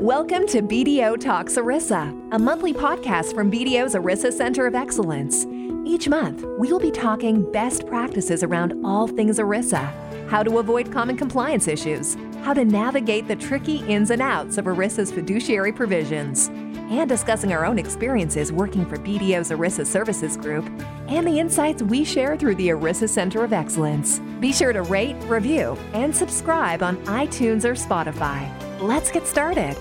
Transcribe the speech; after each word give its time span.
Welcome 0.00 0.46
to 0.46 0.62
BDO 0.62 1.20
Talks 1.20 1.56
ERISA, 1.56 2.28
a 2.30 2.38
monthly 2.38 2.72
podcast 2.72 3.34
from 3.34 3.50
BDO's 3.50 3.96
ERISA 3.96 4.32
Center 4.32 4.64
of 4.68 4.76
Excellence. 4.76 5.44
Each 5.84 6.08
month, 6.08 6.44
we 6.56 6.70
will 6.70 6.78
be 6.78 6.92
talking 6.92 7.50
best 7.50 7.84
practices 7.84 8.44
around 8.44 8.80
all 8.86 9.08
things 9.08 9.40
ERISA, 9.40 10.28
how 10.28 10.44
to 10.44 10.58
avoid 10.58 10.92
common 10.92 11.16
compliance 11.16 11.66
issues, 11.66 12.16
how 12.42 12.54
to 12.54 12.64
navigate 12.64 13.26
the 13.26 13.34
tricky 13.34 13.78
ins 13.88 14.12
and 14.12 14.22
outs 14.22 14.56
of 14.56 14.66
ERISA's 14.66 15.10
fiduciary 15.10 15.72
provisions, 15.72 16.46
and 16.46 17.08
discussing 17.08 17.52
our 17.52 17.66
own 17.66 17.76
experiences 17.76 18.52
working 18.52 18.86
for 18.86 18.98
BDO's 18.98 19.50
ERISA 19.50 19.84
Services 19.84 20.36
Group 20.36 20.64
and 21.08 21.26
the 21.26 21.38
insights 21.38 21.82
we 21.82 22.04
share 22.04 22.36
through 22.36 22.54
the 22.56 22.68
ERISA 22.68 23.08
Center 23.08 23.42
of 23.42 23.54
Excellence. 23.54 24.20
Be 24.40 24.52
sure 24.52 24.74
to 24.74 24.82
rate, 24.82 25.16
review, 25.24 25.76
and 25.94 26.14
subscribe 26.14 26.82
on 26.82 26.98
iTunes 27.06 27.64
or 27.64 27.72
Spotify. 27.72 28.48
Let's 28.80 29.10
get 29.10 29.26
started. 29.26 29.76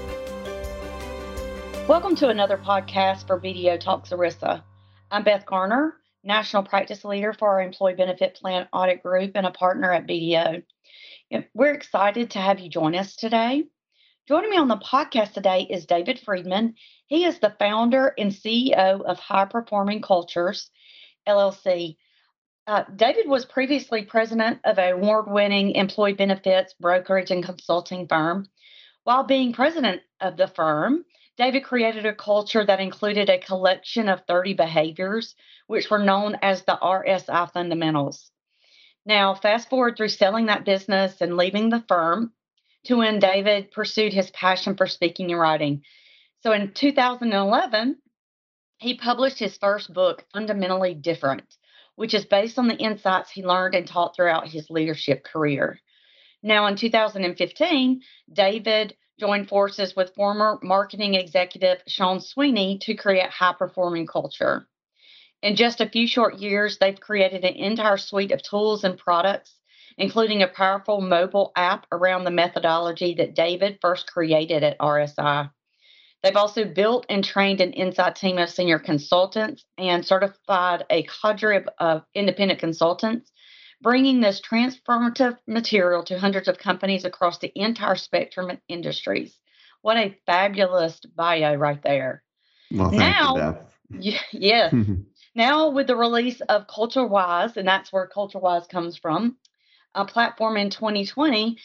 Welcome 1.88 2.16
to 2.16 2.30
another 2.30 2.58
podcast 2.58 3.28
for 3.28 3.40
BDO 3.40 3.80
Talks 3.82 4.10
ERISA. 4.12 4.64
I'm 5.12 5.24
Beth 5.24 5.46
Garner, 5.46 5.96
National 6.24 6.64
Practice 6.64 7.04
Leader 7.04 7.34
for 7.34 7.50
our 7.50 7.62
Employee 7.62 7.96
Benefit 7.96 8.36
Plan 8.36 8.68
Audit 8.72 9.04
Group 9.04 9.32
and 9.36 9.46
a 9.46 9.52
partner 9.52 9.92
at 9.92 10.08
BDO. 10.08 10.64
We're 11.54 11.74
excited 11.74 12.32
to 12.32 12.40
have 12.40 12.60
you 12.60 12.70
join 12.70 12.96
us 12.96 13.18
today. 13.18 13.66
Joining 14.28 14.50
me 14.50 14.58
on 14.58 14.68
the 14.68 14.78
podcast 14.78 15.34
today 15.34 15.68
is 15.70 15.86
David 15.86 16.20
Friedman. 16.20 16.76
He 17.06 17.24
is 17.24 17.40
the 17.40 17.56
founder 17.60 18.14
and 18.18 18.32
CEO 18.32 19.02
of 19.02 19.20
High 19.20 19.46
Performing 19.46 20.02
Cultures, 20.02 20.70
LLC. 21.28 21.98
Uh, 22.66 22.84
David 22.96 23.28
was 23.28 23.46
previously 23.46 24.04
president 24.04 24.60
of 24.66 24.78
an 24.78 24.94
award 24.94 25.26
winning 25.30 25.76
employee 25.76 26.14
benefits 26.14 26.74
brokerage 26.80 27.32
and 27.32 27.44
consulting 27.44 28.08
firm. 28.08 28.48
While 29.04 29.24
being 29.24 29.54
president 29.54 30.02
of 30.20 30.36
the 30.36 30.48
firm, 30.48 31.06
David 31.38 31.64
created 31.64 32.06
a 32.06 32.14
culture 32.16 32.66
that 32.66 32.80
included 32.80 33.30
a 33.30 33.38
collection 33.38 34.10
of 34.10 34.24
30 34.28 34.56
behaviors, 34.56 35.36
which 35.68 35.90
were 35.90 36.04
known 36.04 36.36
as 36.42 36.64
the 36.64 36.78
RSI 36.82 37.52
fundamentals. 37.54 38.32
Now, 39.06 39.36
fast 39.36 39.70
forward 39.70 39.96
through 39.96 40.10
selling 40.10 40.48
that 40.48 40.66
business 40.66 41.22
and 41.22 41.38
leaving 41.38 41.70
the 41.70 41.86
firm 41.88 42.34
to 42.86 42.98
when 42.98 43.20
David 43.20 43.72
pursued 43.72 44.14
his 44.14 44.32
passion 44.32 44.76
for 44.76 44.88
speaking 44.88 45.32
and 45.32 45.40
writing. 45.40 45.84
So 46.42 46.52
in 46.52 46.74
2011, 46.74 47.98
he 48.80 48.96
published 48.96 49.40
his 49.40 49.58
first 49.58 49.92
book, 49.94 50.24
Fundamentally 50.32 50.94
Different, 50.94 51.56
which 51.96 52.14
is 52.14 52.26
based 52.26 52.60
on 52.60 52.68
the 52.68 52.78
insights 52.78 53.32
he 53.32 53.44
learned 53.44 53.76
and 53.76 53.88
taught 53.88 54.16
throughout 54.16 54.48
his 54.48 54.70
leadership 54.70 55.24
career. 55.24 55.80
Now, 56.44 56.68
in 56.68 56.76
2015, 56.76 58.02
David 58.32 58.96
joined 59.20 59.50
forces 59.50 59.96
with 59.96 60.14
former 60.14 60.60
marketing 60.62 61.16
executive 61.16 61.82
Sean 61.88 62.20
Sweeney 62.20 62.78
to 62.84 62.94
create 62.94 63.32
high 63.32 63.56
performing 63.58 64.06
culture. 64.06 64.68
In 65.42 65.56
just 65.56 65.82
a 65.82 65.90
few 65.90 66.08
short 66.08 66.38
years, 66.38 66.78
they've 66.78 67.00
created 67.00 67.44
an 67.44 67.56
entire 67.56 67.98
suite 67.98 68.32
of 68.32 68.44
tools 68.44 68.84
and 68.84 68.98
products, 68.98 69.56
including 69.98 70.44
a 70.44 70.48
powerful 70.48 71.02
mobile 71.02 71.52
app 71.56 71.88
around 71.92 72.24
the 72.24 72.32
methodology 72.32 73.16
that 73.16 73.34
David 73.34 73.80
first 73.82 74.06
created 74.06 74.64
at 74.64 74.78
RSI. 74.78 75.50
They've 76.24 76.36
also 76.36 76.66
built 76.66 77.06
and 77.10 77.24
trained 77.24 77.62
an 77.62 77.74
inside 77.74 78.16
team 78.16 78.38
of 78.38 78.50
senior 78.50 78.80
consultants 78.80 79.64
and 79.78 80.06
certified 80.06 80.86
a 80.90 81.04
cadre 81.04 81.66
of 81.80 82.04
independent 82.16 82.60
consultants 82.60 83.32
bringing 83.82 84.22
this 84.22 84.42
transformative 84.42 85.38
material 85.48 86.04
to 86.04 86.20
hundreds 86.20 86.48
of 86.48 86.58
companies 86.58 87.06
across 87.06 87.38
the 87.38 87.52
entire 87.56 87.96
spectrum 87.96 88.50
of 88.50 88.58
industries. 88.68 89.38
What 89.82 89.98
a 89.98 90.18
fabulous 90.26 91.00
bio 91.16 91.56
right 91.56 91.82
there. 91.84 92.24
Well, 92.72 92.92
now, 92.92 93.60
you, 93.90 94.18
yes. 94.32 94.74
now, 95.36 95.70
with 95.70 95.88
the 95.88 95.96
release 95.96 96.42
of 96.42 96.68
Culture 96.68 97.06
Wise, 97.06 97.56
and 97.58 97.68
that's 97.68 97.94
where 97.94 98.08
Culture 98.08 98.40
Wise 98.40 98.68
comes 98.68 98.98
from, 98.98 99.38
a 99.94 100.06
platform 100.06 100.58
in 100.58 100.70
2020, 100.70 101.58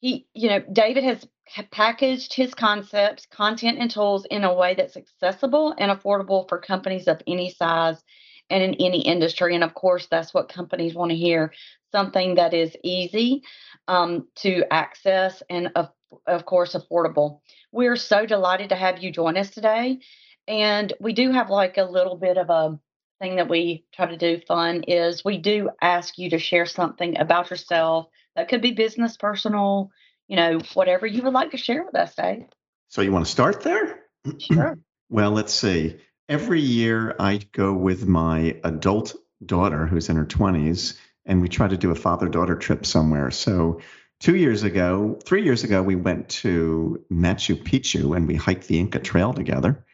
he, 0.00 0.26
you 0.32 0.48
know, 0.48 0.60
David 0.72 1.04
has 1.04 1.26
packaged 1.70 2.34
his 2.34 2.54
concepts, 2.54 3.26
content, 3.26 3.78
and 3.78 3.90
tools 3.90 4.26
in 4.30 4.44
a 4.44 4.54
way 4.54 4.74
that's 4.74 4.96
accessible 4.96 5.74
and 5.78 5.90
affordable 5.90 6.48
for 6.48 6.58
companies 6.58 7.08
of 7.08 7.20
any 7.26 7.50
size 7.50 8.02
and 8.50 8.62
in 8.62 8.74
any 8.74 9.00
industry. 9.00 9.54
And 9.54 9.64
of 9.64 9.74
course, 9.74 10.06
that's 10.06 10.32
what 10.32 10.48
companies 10.48 10.94
want 10.94 11.10
to 11.10 11.16
hear 11.16 11.52
something 11.92 12.34
that 12.36 12.54
is 12.54 12.76
easy 12.82 13.42
um, 13.88 14.26
to 14.36 14.64
access 14.72 15.42
and, 15.48 15.70
of, 15.74 15.88
of 16.26 16.46
course, 16.46 16.74
affordable. 16.74 17.40
We're 17.72 17.96
so 17.96 18.26
delighted 18.26 18.70
to 18.70 18.76
have 18.76 19.02
you 19.02 19.10
join 19.10 19.36
us 19.36 19.50
today. 19.50 20.00
And 20.46 20.92
we 21.00 21.12
do 21.12 21.32
have 21.32 21.50
like 21.50 21.76
a 21.76 21.84
little 21.84 22.16
bit 22.16 22.38
of 22.38 22.48
a 22.50 22.78
thing 23.20 23.36
that 23.36 23.48
we 23.48 23.84
try 23.92 24.06
to 24.06 24.16
do 24.16 24.40
fun 24.46 24.84
is 24.84 25.24
we 25.24 25.38
do 25.38 25.70
ask 25.82 26.18
you 26.18 26.30
to 26.30 26.38
share 26.38 26.66
something 26.66 27.18
about 27.18 27.50
yourself 27.50 28.06
that 28.36 28.48
could 28.48 28.62
be 28.62 28.72
business, 28.72 29.16
personal, 29.16 29.90
you 30.28 30.36
know, 30.36 30.60
whatever 30.74 31.06
you 31.06 31.22
would 31.22 31.32
like 31.32 31.50
to 31.50 31.56
share 31.56 31.84
with 31.84 31.94
us, 31.94 32.14
Dave. 32.14 32.44
So 32.88 33.02
you 33.02 33.12
want 33.12 33.26
to 33.26 33.30
start 33.30 33.62
there? 33.62 34.04
Sure. 34.38 34.78
well, 35.10 35.32
let's 35.32 35.52
see 35.52 35.98
every 36.28 36.60
year 36.60 37.14
I 37.18 37.40
go 37.52 37.72
with 37.72 38.06
my 38.06 38.56
adult 38.64 39.14
daughter 39.44 39.86
who's 39.86 40.08
in 40.08 40.16
her 40.16 40.26
20s 40.26 40.98
and 41.24 41.40
we 41.40 41.48
try 41.48 41.68
to 41.68 41.76
do 41.76 41.90
a 41.90 41.94
father 41.94 42.28
daughter 42.28 42.56
trip 42.56 42.86
somewhere. 42.86 43.30
So, 43.30 43.80
two 44.20 44.36
years 44.36 44.62
ago, 44.62 45.18
three 45.24 45.44
years 45.44 45.62
ago, 45.62 45.82
we 45.82 45.94
went 45.94 46.28
to 46.28 47.04
Machu 47.10 47.62
Picchu 47.62 48.16
and 48.16 48.26
we 48.26 48.34
hiked 48.34 48.66
the 48.66 48.78
Inca 48.78 48.98
Trail 48.98 49.32
together 49.32 49.84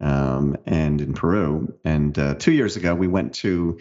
um, 0.00 0.56
and 0.66 1.00
in 1.00 1.14
Peru. 1.14 1.74
And 1.84 2.16
uh, 2.18 2.34
two 2.34 2.52
years 2.52 2.76
ago, 2.76 2.94
we 2.94 3.08
went 3.08 3.34
to 3.36 3.78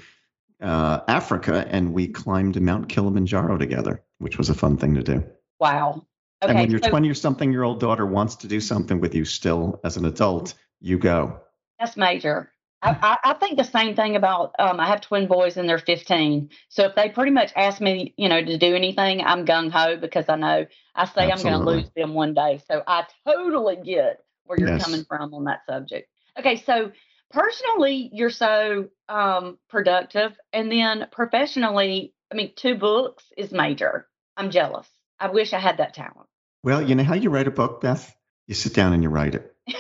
uh, 0.62 1.02
Africa 1.08 1.68
and 1.70 1.94
we 1.94 2.08
climbed 2.08 2.60
Mount 2.62 2.90
Kilimanjaro 2.90 3.58
together, 3.58 4.04
which 4.20 4.38
was 4.38 4.50
a 4.50 4.56
fun 4.56 4.78
thing 4.78 4.96
to 4.96 5.04
do. 5.04 5.24
Wow. 5.62 6.08
Okay, 6.42 6.50
and 6.50 6.60
when 6.60 6.72
your 6.72 6.82
so- 6.82 6.90
20 6.90 7.08
or 7.08 7.14
something 7.14 7.52
year 7.52 7.64
old 7.64 7.80
daughter 7.80 8.06
wants 8.06 8.36
to 8.38 8.48
do 8.48 8.60
something 8.60 9.00
with 9.00 9.14
you 9.14 9.24
still 9.24 9.80
as 9.84 9.96
an 9.96 10.06
adult, 10.06 10.56
you 10.82 10.98
go. 10.98 11.40
That's 11.80 11.96
major. 11.96 12.52
I. 12.82 12.98
I, 13.24 13.32
I, 13.32 13.34
think 13.36 13.58
the 13.58 13.64
same 13.64 13.96
thing 13.96 14.16
about 14.16 14.56
um, 14.58 14.80
I 14.80 14.88
have 14.88 15.02
twin 15.02 15.28
boys 15.28 15.56
and 15.56 15.70
they're 15.70 15.78
15. 15.78 16.50
So 16.70 16.86
if 16.86 16.96
they 16.96 17.10
pretty 17.10 17.30
much 17.30 17.54
ask 17.56 17.80
me, 17.80 18.16
you 18.18 18.28
know, 18.28 18.44
to 18.44 18.58
do 18.58 18.76
anything, 18.76 19.22
I'm 19.22 19.46
gung 19.46 19.70
ho 19.70 19.98
because 19.98 20.26
I 20.30 20.36
know 20.36 20.66
I 20.96 21.06
say 21.06 21.30
Absolutely. 21.30 21.32
I'm 21.32 21.42
going 21.42 21.60
to 21.60 21.84
lose 21.84 21.92
them 21.96 22.16
one 22.16 22.34
day. 22.34 22.60
So 22.68 22.82
I 22.88 23.06
totally 23.24 23.76
get 23.76 24.24
where 24.46 24.60
you're 24.60 24.70
yes. 24.70 24.84
coming 24.84 25.06
from 25.06 25.36
on 25.36 25.44
that 25.44 25.62
subject. 25.70 26.10
Okay, 26.40 26.56
so 26.56 26.92
personally, 27.30 28.10
you're 28.12 28.32
so 28.32 28.90
um, 29.08 29.60
productive, 29.70 30.36
and 30.52 30.72
then 30.72 31.06
professionally, 31.12 32.16
I 32.32 32.36
mean, 32.36 32.54
two 32.56 32.76
books 32.76 33.26
is 33.38 33.52
major. 33.52 34.08
I'm 34.36 34.50
jealous. 34.50 34.88
I 35.22 35.28
wish 35.28 35.54
I 35.54 35.60
had 35.60 35.78
that 35.78 35.94
talent. 35.94 36.28
Well, 36.64 36.82
you 36.82 36.96
know 36.96 37.04
how 37.04 37.14
you 37.14 37.30
write 37.30 37.48
a 37.48 37.52
book, 37.52 37.80
Beth? 37.80 38.14
You 38.48 38.56
sit 38.56 38.74
down 38.74 38.94
and 38.94 39.04
you 39.04 39.10
write 39.10 39.36
it. 39.36 39.56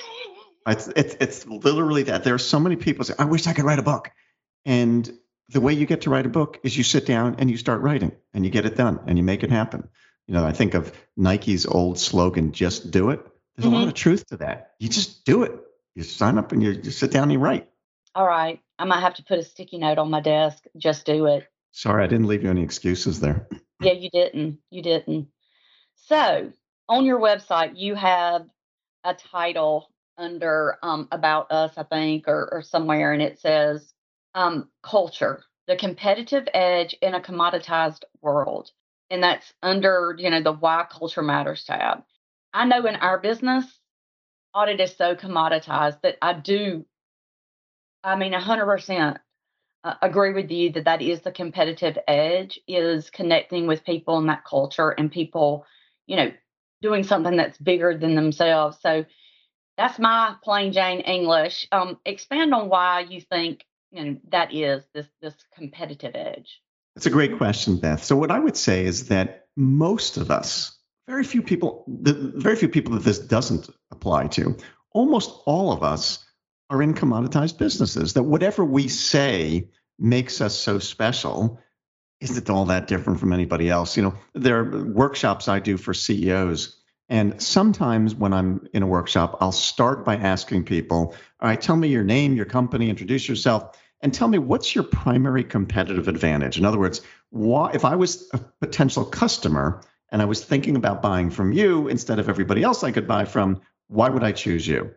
It's, 0.67 0.87
it's, 0.95 1.15
it's 1.19 1.47
literally 1.47 2.03
that. 2.03 2.23
There 2.23 2.35
are 2.35 2.37
so 2.37 2.59
many 2.59 2.75
people 2.75 3.03
say, 3.03 3.15
I 3.17 3.25
wish 3.25 3.47
I 3.47 3.53
could 3.53 3.65
write 3.65 3.79
a 3.79 3.81
book. 3.81 4.11
And 4.63 5.11
the 5.49 5.59
way 5.59 5.73
you 5.73 5.87
get 5.87 6.01
to 6.01 6.11
write 6.11 6.27
a 6.27 6.29
book 6.29 6.59
is 6.63 6.77
you 6.77 6.83
sit 6.83 7.07
down 7.07 7.37
and 7.39 7.49
you 7.49 7.57
start 7.57 7.81
writing 7.81 8.11
and 8.35 8.45
you 8.45 8.51
get 8.51 8.67
it 8.67 8.75
done 8.75 8.99
and 9.07 9.17
you 9.17 9.23
make 9.23 9.41
it 9.41 9.49
happen. 9.49 9.89
You 10.27 10.35
know, 10.35 10.45
I 10.45 10.51
think 10.51 10.75
of 10.75 10.93
Nike's 11.17 11.65
old 11.65 11.97
slogan, 11.97 12.51
just 12.51 12.91
do 12.91 13.09
it. 13.09 13.25
There's 13.55 13.65
mm-hmm. 13.65 13.73
a 13.73 13.79
lot 13.79 13.87
of 13.87 13.95
truth 13.95 14.27
to 14.27 14.37
that. 14.37 14.73
You 14.77 14.87
just 14.87 15.25
do 15.25 15.41
it. 15.41 15.51
You 15.95 16.03
sign 16.03 16.37
up 16.37 16.51
and 16.51 16.61
you 16.61 16.75
just 16.75 16.99
sit 16.99 17.09
down 17.09 17.23
and 17.23 17.31
you 17.31 17.39
write. 17.39 17.67
All 18.13 18.27
right. 18.27 18.59
I 18.77 18.85
might 18.85 19.01
have 19.01 19.15
to 19.15 19.23
put 19.23 19.39
a 19.39 19.43
sticky 19.43 19.79
note 19.79 19.97
on 19.97 20.11
my 20.11 20.21
desk. 20.21 20.63
Just 20.77 21.07
do 21.07 21.25
it. 21.25 21.47
Sorry, 21.71 22.03
I 22.03 22.07
didn't 22.07 22.27
leave 22.27 22.43
you 22.43 22.51
any 22.51 22.61
excuses 22.61 23.19
there. 23.19 23.47
Yeah, 23.81 23.93
you 23.93 24.09
didn't. 24.09 24.59
You 24.69 24.81
didn't. 24.81 25.27
So 26.07 26.51
on 26.87 27.05
your 27.05 27.19
website, 27.19 27.73
you 27.75 27.95
have 27.95 28.45
a 29.03 29.13
title 29.13 29.91
under 30.17 30.77
um, 30.83 31.07
About 31.11 31.51
Us, 31.51 31.73
I 31.77 31.83
think, 31.83 32.27
or, 32.27 32.49
or 32.51 32.61
somewhere, 32.61 33.13
and 33.13 33.21
it 33.21 33.39
says 33.39 33.93
um, 34.35 34.69
culture, 34.83 35.43
the 35.67 35.75
competitive 35.75 36.47
edge 36.53 36.95
in 37.01 37.15
a 37.15 37.21
commoditized 37.21 38.03
world. 38.21 38.71
And 39.09 39.23
that's 39.23 39.51
under, 39.61 40.15
you 40.17 40.29
know, 40.29 40.41
the 40.41 40.53
Why 40.53 40.85
Culture 40.89 41.21
Matters 41.21 41.65
tab. 41.65 42.03
I 42.53 42.65
know 42.65 42.85
in 42.85 42.95
our 42.95 43.19
business, 43.19 43.65
audit 44.53 44.79
is 44.79 44.95
so 44.95 45.15
commoditized 45.15 46.01
that 46.03 46.17
I 46.21 46.33
do, 46.33 46.85
I 48.03 48.15
mean, 48.15 48.33
100% 48.33 49.17
agree 49.83 50.33
with 50.33 50.51
you 50.51 50.71
that 50.73 50.85
that 50.85 51.01
is 51.01 51.21
the 51.21 51.31
competitive 51.31 51.97
edge 52.07 52.59
is 52.67 53.09
connecting 53.09 53.67
with 53.67 53.85
people 53.85 54.17
in 54.19 54.27
that 54.27 54.45
culture 54.45 54.89
and 54.89 55.11
people, 55.11 55.65
you 56.05 56.15
know, 56.15 56.31
doing 56.81 57.03
something 57.03 57.35
that's 57.35 57.57
bigger 57.57 57.97
than 57.97 58.15
themselves. 58.15 58.77
So 58.81 59.05
that's 59.77 59.99
my 59.99 60.35
plain 60.43 60.73
Jane 60.73 60.99
English. 61.01 61.67
Um, 61.71 61.99
expand 62.05 62.53
on 62.53 62.69
why 62.69 63.01
you 63.01 63.21
think 63.21 63.65
you 63.91 64.03
know 64.03 64.17
that 64.29 64.53
is 64.53 64.83
this 64.93 65.07
this 65.21 65.35
competitive 65.55 66.15
edge. 66.15 66.61
That's 66.95 67.05
a 67.05 67.11
great 67.11 67.37
question, 67.37 67.77
Beth. 67.77 68.03
So 68.03 68.15
what 68.15 68.31
I 68.31 68.39
would 68.39 68.57
say 68.57 68.85
is 68.85 69.07
that 69.07 69.47
most 69.55 70.17
of 70.17 70.29
us 70.29 70.77
very 71.07 71.23
few 71.23 71.41
people, 71.41 71.83
the 71.87 72.13
very 72.13 72.55
few 72.55 72.69
people 72.69 72.93
that 72.93 73.03
this 73.03 73.19
doesn't 73.19 73.69
apply 73.91 74.27
to. 74.27 74.55
Almost 74.93 75.31
all 75.45 75.71
of 75.71 75.83
us 75.83 76.25
are 76.71 76.81
in 76.81 76.93
commoditized 76.93 77.57
businesses. 77.57 78.13
That 78.13 78.23
whatever 78.23 78.65
we 78.65 78.87
say 78.87 79.67
makes 79.99 80.41
us 80.41 80.57
so 80.57 80.79
special 80.79 81.59
isn't 82.21 82.49
all 82.49 82.65
that 82.65 82.87
different 82.87 83.19
from 83.19 83.33
anybody 83.33 83.69
else. 83.69 83.97
You 83.97 84.03
know, 84.03 84.13
there 84.33 84.59
are 84.59 84.85
workshops 84.85 85.47
I 85.47 85.59
do 85.59 85.75
for 85.77 85.93
CEOs. 85.93 86.77
And 87.09 87.41
sometimes 87.41 88.15
when 88.15 88.31
I'm 88.31 88.67
in 88.73 88.83
a 88.83 88.87
workshop, 88.87 89.37
I'll 89.41 89.51
start 89.51 90.05
by 90.05 90.15
asking 90.15 90.63
people, 90.63 91.13
all 91.41 91.49
right, 91.49 91.59
tell 91.59 91.75
me 91.75 91.89
your 91.89 92.05
name, 92.05 92.35
your 92.35 92.45
company, 92.45 92.89
introduce 92.89 93.27
yourself, 93.27 93.77
and 93.99 94.13
tell 94.13 94.29
me 94.29 94.37
what's 94.37 94.73
your 94.73 94.85
primary 94.85 95.43
competitive 95.43 96.07
advantage. 96.07 96.57
In 96.57 96.63
other 96.63 96.79
words, 96.79 97.01
why, 97.31 97.71
if 97.73 97.83
I 97.83 97.95
was 97.95 98.29
a 98.33 98.37
potential 98.61 99.03
customer 99.03 99.81
and 100.09 100.21
I 100.21 100.25
was 100.25 100.43
thinking 100.43 100.77
about 100.77 101.01
buying 101.01 101.29
from 101.29 101.51
you 101.51 101.89
instead 101.89 102.17
of 102.17 102.29
everybody 102.29 102.63
else 102.63 102.81
I 102.81 102.91
could 102.91 103.07
buy 103.07 103.25
from, 103.25 103.61
why 103.87 104.09
would 104.09 104.23
I 104.23 104.31
choose 104.31 104.65
you? 104.65 104.91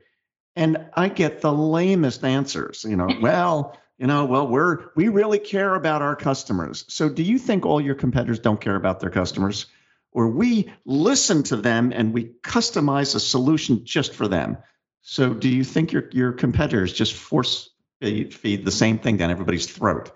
And 0.56 0.86
I 0.94 1.08
get 1.08 1.40
the 1.40 1.52
lamest 1.52 2.24
answers. 2.24 2.84
You 2.88 2.96
know, 2.96 3.08
well, 3.20 3.78
you 3.98 4.06
know, 4.06 4.24
well, 4.24 4.46
we're 4.46 4.86
we 4.96 5.08
really 5.08 5.38
care 5.38 5.74
about 5.74 6.02
our 6.02 6.16
customers. 6.16 6.84
So 6.88 7.08
do 7.08 7.22
you 7.22 7.38
think 7.38 7.66
all 7.66 7.80
your 7.80 7.94
competitors 7.94 8.40
don't 8.40 8.60
care 8.60 8.76
about 8.76 9.00
their 9.00 9.10
customers? 9.10 9.66
Or 10.12 10.28
we 10.28 10.72
listen 10.84 11.42
to 11.44 11.56
them 11.56 11.92
and 11.92 12.12
we 12.12 12.34
customize 12.42 13.16
a 13.16 13.20
solution 13.20 13.84
just 13.84 14.14
for 14.14 14.28
them. 14.28 14.58
So 15.02 15.34
do 15.34 15.48
you 15.48 15.64
think 15.64 15.92
your 15.92 16.08
your 16.12 16.32
competitors 16.32 16.92
just 16.92 17.14
force 17.14 17.70
feed 18.00 18.64
the 18.64 18.70
same 18.70 18.98
thing 18.98 19.16
down 19.16 19.30
everybody's 19.30 19.66
throat? 19.66 20.12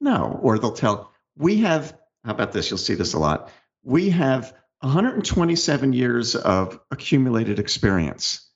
No. 0.00 0.38
Or 0.42 0.58
they'll 0.58 0.72
tell, 0.72 1.12
we 1.36 1.58
have, 1.58 1.96
how 2.24 2.32
about 2.32 2.52
this? 2.52 2.70
You'll 2.70 2.78
see 2.78 2.94
this 2.94 3.14
a 3.14 3.18
lot. 3.18 3.50
We 3.82 4.10
have 4.10 4.54
127 4.80 5.92
years 5.92 6.36
of 6.36 6.80
accumulated 6.90 7.58
experience. 7.58 8.49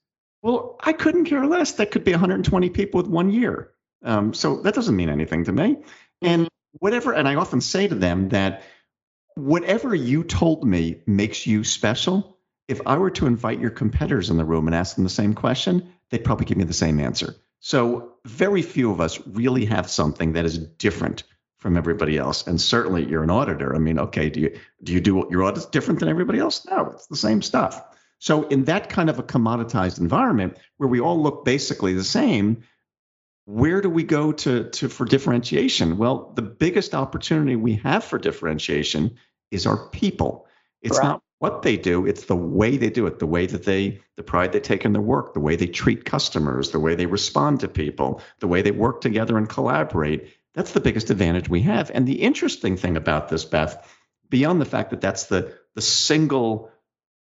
Well, 0.45 0.77
I 0.79 0.93
couldn't 0.93 1.25
care 1.25 1.47
less. 1.47 1.73
That 1.73 1.91
could 1.91 2.05
be 2.05 2.11
120 2.13 2.69
people 2.69 2.99
with 2.99 3.11
one 3.11 3.31
year. 3.31 3.71
Um, 4.03 4.35
so 4.35 4.57
that 4.61 4.75
doesn't 4.75 4.95
mean 4.95 5.09
anything 5.09 5.45
to 5.45 5.53
me. 5.53 5.79
And 6.21 6.51
whatever, 6.73 7.15
and 7.15 7.27
I 7.27 7.37
often 7.37 7.63
say 7.63 7.89
to 7.89 7.95
them 7.95 8.29
that 8.29 8.63
whatever 9.37 9.95
you 9.95 10.23
told 10.23 10.63
me 10.63 11.01
makes 11.07 11.47
you 11.47 11.65
special. 11.65 12.37
If 12.69 12.83
I 12.85 12.99
were 12.99 13.11
to 13.13 13.27
invite 13.27 13.59
your 13.59 13.71
competitors 13.71 14.29
in 14.29 14.37
the 14.37 14.45
room 14.45 14.67
and 14.67 14.75
ask 14.75 14.97
them 14.97 15.05
the 15.05 15.11
same 15.11 15.33
question, 15.33 15.95
they'd 16.11 16.25
probably 16.25 16.45
give 16.45 16.59
me 16.59 16.65
the 16.65 16.75
same 16.75 17.01
answer. 17.01 17.35
So 17.61 18.13
very 18.27 18.61
few 18.61 18.91
of 18.91 19.01
us 19.01 19.19
really 19.27 19.65
have 19.65 19.89
something 19.89 20.35
that 20.35 20.45
is 20.45 20.59
different 20.59 21.23
from 21.57 21.79
everybody 21.79 22.19
else. 22.19 22.47
And 22.47 22.61
certainly 22.61 23.07
you're 23.07 23.23
an 23.23 23.31
auditor. 23.31 23.75
I 23.75 23.79
mean, 23.79 23.99
okay, 23.99 24.29
do 24.29 24.41
you 24.41 24.61
do 24.83 24.93
you 24.93 25.01
do 25.01 25.27
your 25.31 25.45
audits 25.45 25.65
different 25.65 26.01
than 26.01 26.11
everybody 26.11 26.39
else? 26.39 26.67
No, 26.67 26.91
it's 26.93 27.07
the 27.07 27.17
same 27.17 27.41
stuff. 27.41 27.83
So, 28.25 28.49
in 28.49 28.65
that 28.65 28.89
kind 28.89 29.11
of 29.11 29.19
a 29.19 29.23
commoditized 29.23 30.01
environment 30.01 30.57
where 30.79 30.89
we 30.89 30.99
all 30.99 31.23
look 31.23 31.45
basically 31.45 31.93
the 31.93 32.03
same, 32.03 32.63
where 33.45 33.83
do 33.83 33.91
we 33.91 34.03
go 34.03 34.33
to, 34.33 34.71
to 34.71 34.89
for 34.89 35.05
differentiation? 35.05 35.99
Well, 35.99 36.33
the 36.35 36.41
biggest 36.41 36.95
opportunity 36.95 37.55
we 37.55 37.75
have 37.75 38.03
for 38.03 38.19
differentiation 38.19 39.17
is 39.51 39.67
our 39.67 39.91
people. 39.91 40.47
It's 40.81 40.97
right. 40.97 41.05
not 41.05 41.23
what 41.39 41.61
they 41.61 41.77
do, 41.77 42.07
it's 42.07 42.25
the 42.25 42.35
way 42.35 42.79
they 42.79 42.89
do 42.89 43.07
it, 43.07 43.19
the 43.19 43.27
way 43.27 43.45
that 43.45 43.67
they, 43.67 44.01
the 44.17 44.23
pride 44.23 44.53
they 44.53 44.61
take 44.61 44.87
in 44.87 44.95
their 44.95 45.03
work, 45.03 45.35
the 45.35 45.41
way 45.41 45.57
they 45.57 45.67
treat 45.67 46.07
customers, 46.07 46.71
the 46.71 46.81
way 46.81 46.95
they 46.95 47.05
respond 47.05 47.61
to 47.61 47.69
people, 47.69 48.23
the 48.41 48.49
way 48.49 48.63
they 48.63 48.71
work 48.71 49.03
together 49.03 49.37
and 49.37 49.51
collaborate. 49.51 50.31
That's 50.55 50.73
the 50.73 50.81
biggest 50.81 51.11
advantage 51.11 51.51
we 51.51 51.61
have. 51.61 51.91
And 51.93 52.09
the 52.09 52.23
interesting 52.23 52.79
thing 52.79 52.97
about 52.97 53.29
this, 53.29 53.45
Beth, 53.45 53.87
beyond 54.31 54.63
the 54.63 54.65
fact 54.65 54.93
that 54.93 55.03
that's 55.03 55.25
the, 55.27 55.59
the 55.75 55.83
single 55.83 56.71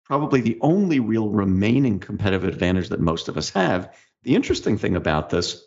probably 0.10 0.42
the 0.42 0.58
only 0.62 1.00
real 1.00 1.30
remaining 1.30 2.00
competitive 2.00 2.44
advantage 2.44 2.90
that 2.90 3.00
most 3.00 3.30
of 3.30 3.38
us 3.38 3.52
have. 3.52 3.96
The 4.24 4.36
interesting 4.36 4.78
thing 4.78 4.96
about 4.96 5.30
this 5.30 5.64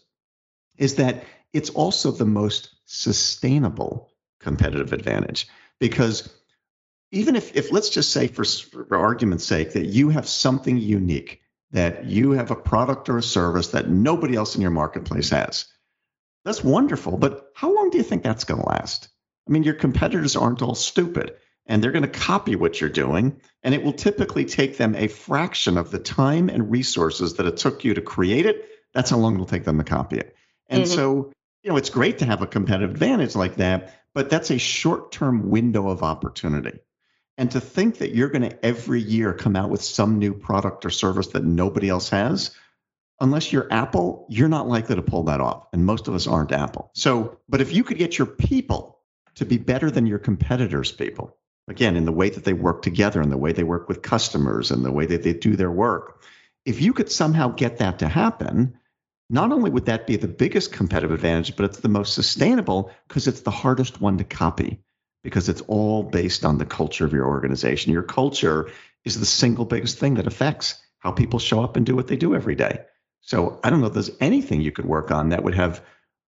is 0.77 0.97
that 0.97 1.25
it's 1.53 1.71
also 1.71 2.11
the 2.11 2.27
most 2.27 2.75
sustainable 2.85 4.11
competitive 4.41 4.93
advantage 4.93 5.47
because 5.79 6.29
even 7.13 7.37
if, 7.37 7.55
if 7.55 7.71
let's 7.71 7.91
just 7.91 8.11
say 8.11 8.27
for, 8.27 8.45
for 8.45 8.99
argument's 8.99 9.45
sake 9.45 9.75
that 9.75 9.87
you 9.87 10.09
have 10.09 10.29
something 10.29 10.79
unique 10.79 11.41
that 11.71 12.05
you 12.05 12.33
have 12.33 12.51
a 12.51 12.57
product 12.57 13.09
or 13.09 13.19
a 13.19 13.23
service 13.23 13.69
that 13.69 13.89
nobody 13.89 14.35
else 14.35 14.57
in 14.57 14.61
your 14.61 14.73
marketplace 14.73 15.31
has 15.31 15.67
that's 16.45 16.65
wonderful 16.65 17.17
but 17.17 17.53
how 17.55 17.73
long 17.73 17.91
do 17.91 17.99
you 17.99 18.03
think 18.03 18.25
that's 18.25 18.45
going 18.45 18.61
to 18.61 18.69
last 18.69 19.09
i 19.49 19.53
mean 19.53 19.63
your 19.63 19.75
competitors 19.75 20.35
aren't 20.35 20.63
all 20.63 20.75
stupid 20.75 21.35
and 21.67 21.83
they're 21.83 21.93
going 21.93 22.03
to 22.03 22.09
copy 22.09 22.57
what 22.57 22.81
you're 22.81 22.91
doing. 22.91 23.41
And 23.63 23.75
it 23.75 23.83
will 23.83 23.93
typically 23.93 24.45
take 24.45 24.77
them 24.77 24.95
a 24.95 25.09
fraction 25.09 25.79
of 25.79 25.91
the 25.91 25.99
time 25.99 26.49
and 26.49 26.71
resources 26.71 27.35
that 27.35 27.47
it 27.47 27.57
took 27.57 27.85
you 27.85 27.95
to 27.95 28.01
create 28.01 28.47
it. 28.47 28.69
That's 28.95 29.11
how 29.11 29.19
long 29.19 29.35
it'll 29.35 29.47
take 29.47 29.65
them 29.65 29.79
to 29.79 29.85
copy 29.85 30.19
it. 30.19 30.37
And 30.69 30.85
mm-hmm. 30.85 30.95
so, 30.95 31.33
you 31.63 31.71
know, 31.71 31.77
it's 31.77 31.91
great 31.91 32.19
to 32.19 32.27
have 32.27 32.43
a 32.43 32.47
competitive 32.47 32.91
advantage 32.91 33.37
like 33.37 33.57
that, 33.57 33.95
but 34.15 34.31
that's 34.31 34.51
a 34.51 34.59
short 34.59 35.13
term 35.13 35.51
window 35.51 35.89
of 35.89 36.03
opportunity. 36.03 36.81
And 37.39 37.51
to 37.53 37.61
think 37.61 37.99
that 37.99 38.15
you're 38.15 38.29
going 38.29 38.49
to 38.49 38.65
every 38.65 39.01
year 39.01 39.33
come 39.33 39.57
out 39.57 39.71
with 39.71 39.83
some 39.83 40.19
new 40.19 40.35
product 40.35 40.85
or 40.85 40.91
service 40.91 41.29
that 41.29 41.45
nobody 41.45 41.89
else 41.89 42.11
has, 42.11 42.51
unless 43.21 43.53
you're 43.53 43.73
Apple, 43.73 44.27
you're 44.29 44.49
not 44.49 44.69
likely 44.69 44.97
to 44.97 45.03
pull 45.03 45.25
that 45.25 45.41
off. 45.41 45.67
And 45.73 45.87
most 45.87 46.09
of 46.09 46.15
us 46.15 46.27
aren't 46.27 46.53
Apple. 46.53 46.91
So, 46.95 47.39
but 47.49 47.61
if 47.61 47.73
you 47.73 47.85
could 47.85 47.97
get 47.97 48.19
your 48.19 48.27
people 48.27 48.99
to 49.37 49.47
be 49.47 49.57
better 49.57 49.91
than 49.91 50.07
your 50.07 50.19
competitors' 50.19 50.93
people, 50.93 51.39
again, 51.69 51.97
in 51.97 52.05
the 52.05 52.13
way 52.13 52.31
that 52.31 52.45
they 52.45 52.53
work 52.53 52.83
together 52.83 53.21
and 53.21 53.31
the 53.31 53.39
way 53.39 53.53
they 53.53 53.63
work 53.63 53.89
with 53.89 54.03
customers 54.03 54.71
and 54.71 54.85
the 54.85 54.93
way 54.93 55.07
that 55.07 55.23
they 55.23 55.33
do 55.33 55.57
their 55.57 55.71
work. 55.71 56.23
If 56.65 56.81
you 56.81 56.93
could 56.93 57.11
somehow 57.11 57.49
get 57.49 57.79
that 57.79 57.99
to 58.01 58.09
happen, 58.09 58.79
not 59.31 59.53
only 59.53 59.71
would 59.71 59.87
that 59.87 60.07
be 60.07 60.17
the 60.17 60.29
biggest 60.29 60.73
competitive 60.73 61.13
advantage, 61.13 61.57
but 61.57 61.65
it's 61.65 61.81
the 61.81 61.89
most 61.89 62.15
sustainable 62.15 62.91
because 63.09 63.27
it's 63.27 63.41
the 63.41 63.51
hardest 63.51 64.01
one 64.01 64.19
to 64.19 64.25
copy 64.25 64.83
because 65.23 65.49
it's 65.49 65.63
all 65.63 66.03
based 66.03 66.45
on 66.45 66.59
the 66.59 66.67
culture 66.67 67.05
of 67.05 67.13
your 67.13 67.27
organization. 67.27 67.93
Your 67.93 68.03
culture 68.03 68.71
is 69.05 69.19
the 69.19 69.27
single 69.27 69.65
biggest 69.65 69.99
thing 69.99 70.15
that 70.15 70.27
affects 70.27 70.81
how 70.99 71.13
people 71.13 71.39
show 71.39 71.63
up 71.63 71.77
and 71.77 71.87
do 71.87 71.97
what 71.97 72.09
they 72.09 72.17
do 72.17 72.35
every 72.35 72.55
day. 72.55 72.81
So 73.21 73.61
I 73.63 73.71
don't 73.71 73.81
know 73.81 73.87
if 73.87 73.95
there's 73.95 74.11
anything 74.21 74.61
you 74.61 74.73
could 74.73 74.85
work 74.85 75.11
on 75.11 75.31
that 75.31 75.45
would 75.45 75.55
have 75.55 75.85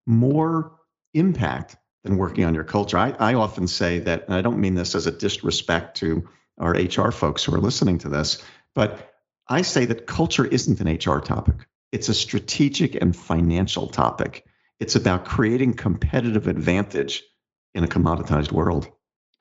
more 0.05 0.71
impact 1.13 1.75
than 2.03 2.17
working 2.17 2.45
on 2.45 2.53
your 2.53 2.63
culture. 2.63 2.97
I, 2.97 3.15
I 3.19 3.33
often 3.33 3.67
say 3.67 3.99
that, 3.99 4.25
and 4.25 4.33
I 4.33 4.41
don't 4.41 4.59
mean 4.59 4.75
this 4.75 4.95
as 4.95 5.07
a 5.07 5.11
disrespect 5.11 5.97
to 5.97 6.27
our 6.59 6.71
HR 6.71 7.11
folks 7.11 7.43
who 7.43 7.53
are 7.55 7.59
listening 7.59 7.97
to 7.99 8.09
this, 8.09 8.43
but 8.75 9.13
I 9.47 9.61
say 9.61 9.85
that 9.85 10.07
culture 10.07 10.45
isn't 10.45 10.81
an 10.81 10.87
HR 10.87 11.19
topic. 11.19 11.55
It's 11.91 12.09
a 12.09 12.13
strategic 12.13 12.95
and 12.95 13.15
financial 13.15 13.87
topic. 13.87 14.45
It's 14.79 14.95
about 14.95 15.25
creating 15.25 15.75
competitive 15.75 16.47
advantage 16.47 17.23
in 17.73 17.83
a 17.83 17.87
commoditized 17.87 18.51
world. 18.51 18.87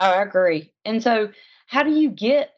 Oh, 0.01 0.11
I 0.11 0.23
agree. 0.23 0.73
And 0.85 1.03
so, 1.03 1.31
how 1.67 1.83
do 1.83 1.91
you 1.91 2.11
get 2.11 2.51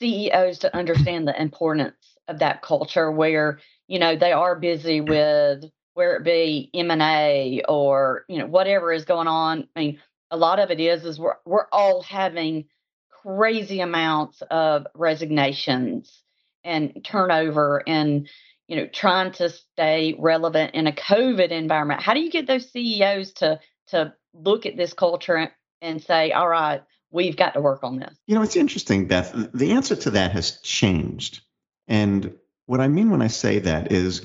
CEOs 0.00 0.60
to 0.60 0.76
understand 0.76 1.26
the 1.26 1.40
importance 1.40 2.16
of 2.28 2.40
that 2.40 2.62
culture 2.62 3.10
where, 3.10 3.60
you 3.86 3.98
know, 3.98 4.16
they 4.16 4.32
are 4.32 4.58
busy 4.58 5.00
with 5.00 5.64
where 5.94 6.16
it 6.16 6.24
be 6.24 6.70
M&A 6.74 7.62
or, 7.68 8.24
you 8.28 8.38
know, 8.38 8.46
whatever 8.46 8.92
is 8.92 9.04
going 9.04 9.28
on. 9.28 9.68
I 9.76 9.80
mean, 9.80 10.00
a 10.30 10.36
lot 10.36 10.58
of 10.58 10.70
it 10.70 10.80
is, 10.80 11.04
is 11.04 11.18
we're, 11.18 11.36
we're 11.44 11.66
all 11.70 12.02
having 12.02 12.64
crazy 13.10 13.80
amounts 13.80 14.42
of 14.50 14.86
resignations 14.94 16.22
and 16.64 17.04
turnover 17.04 17.82
and, 17.86 18.28
you 18.68 18.76
know, 18.76 18.86
trying 18.86 19.32
to 19.32 19.50
stay 19.50 20.14
relevant 20.18 20.74
in 20.74 20.86
a 20.86 20.92
COVID 20.92 21.50
environment. 21.50 22.02
How 22.02 22.14
do 22.14 22.20
you 22.20 22.30
get 22.30 22.46
those 22.46 22.70
CEOs 22.70 23.32
to, 23.34 23.60
to 23.88 24.14
look 24.32 24.66
at 24.66 24.76
this 24.76 24.94
culture 24.94 25.52
and 25.82 26.02
say, 26.02 26.32
all 26.32 26.48
right, 26.48 26.82
we've 27.10 27.36
got 27.36 27.54
to 27.54 27.60
work 27.60 27.84
on 27.84 27.98
this? 27.98 28.16
You 28.26 28.34
know, 28.34 28.42
it's 28.42 28.56
interesting, 28.56 29.06
Beth. 29.06 29.32
The 29.52 29.72
answer 29.72 29.96
to 29.96 30.10
that 30.12 30.32
has 30.32 30.58
changed. 30.60 31.42
And 31.86 32.34
what 32.66 32.80
I 32.80 32.88
mean 32.88 33.10
when 33.10 33.22
I 33.22 33.26
say 33.26 33.58
that 33.60 33.92
is, 33.92 34.24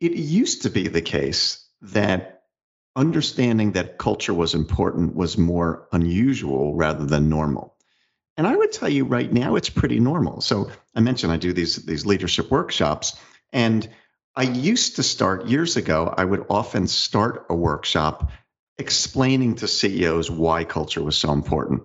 it 0.00 0.12
used 0.12 0.62
to 0.62 0.70
be 0.70 0.88
the 0.88 1.02
case 1.02 1.66
that 1.82 2.42
understanding 2.96 3.72
that 3.72 3.98
culture 3.98 4.34
was 4.34 4.54
important 4.54 5.14
was 5.14 5.38
more 5.38 5.88
unusual 5.92 6.74
rather 6.74 7.06
than 7.06 7.28
normal. 7.28 7.76
And 8.36 8.46
I 8.46 8.54
would 8.54 8.72
tell 8.72 8.88
you 8.88 9.04
right 9.04 9.32
now 9.32 9.56
it's 9.56 9.70
pretty 9.70 10.00
normal. 10.00 10.40
So 10.40 10.70
I 10.94 11.00
mentioned 11.00 11.32
I 11.32 11.36
do 11.36 11.52
these 11.52 11.76
these 11.76 12.06
leadership 12.06 12.50
workshops 12.50 13.16
and 13.52 13.88
I 14.36 14.42
used 14.42 14.96
to 14.96 15.02
start 15.02 15.46
years 15.46 15.76
ago 15.76 16.12
I 16.16 16.24
would 16.24 16.46
often 16.48 16.86
start 16.86 17.46
a 17.48 17.54
workshop 17.54 18.30
explaining 18.78 19.56
to 19.56 19.66
CEOs 19.66 20.30
why 20.30 20.62
culture 20.62 21.02
was 21.02 21.16
so 21.16 21.32
important. 21.32 21.82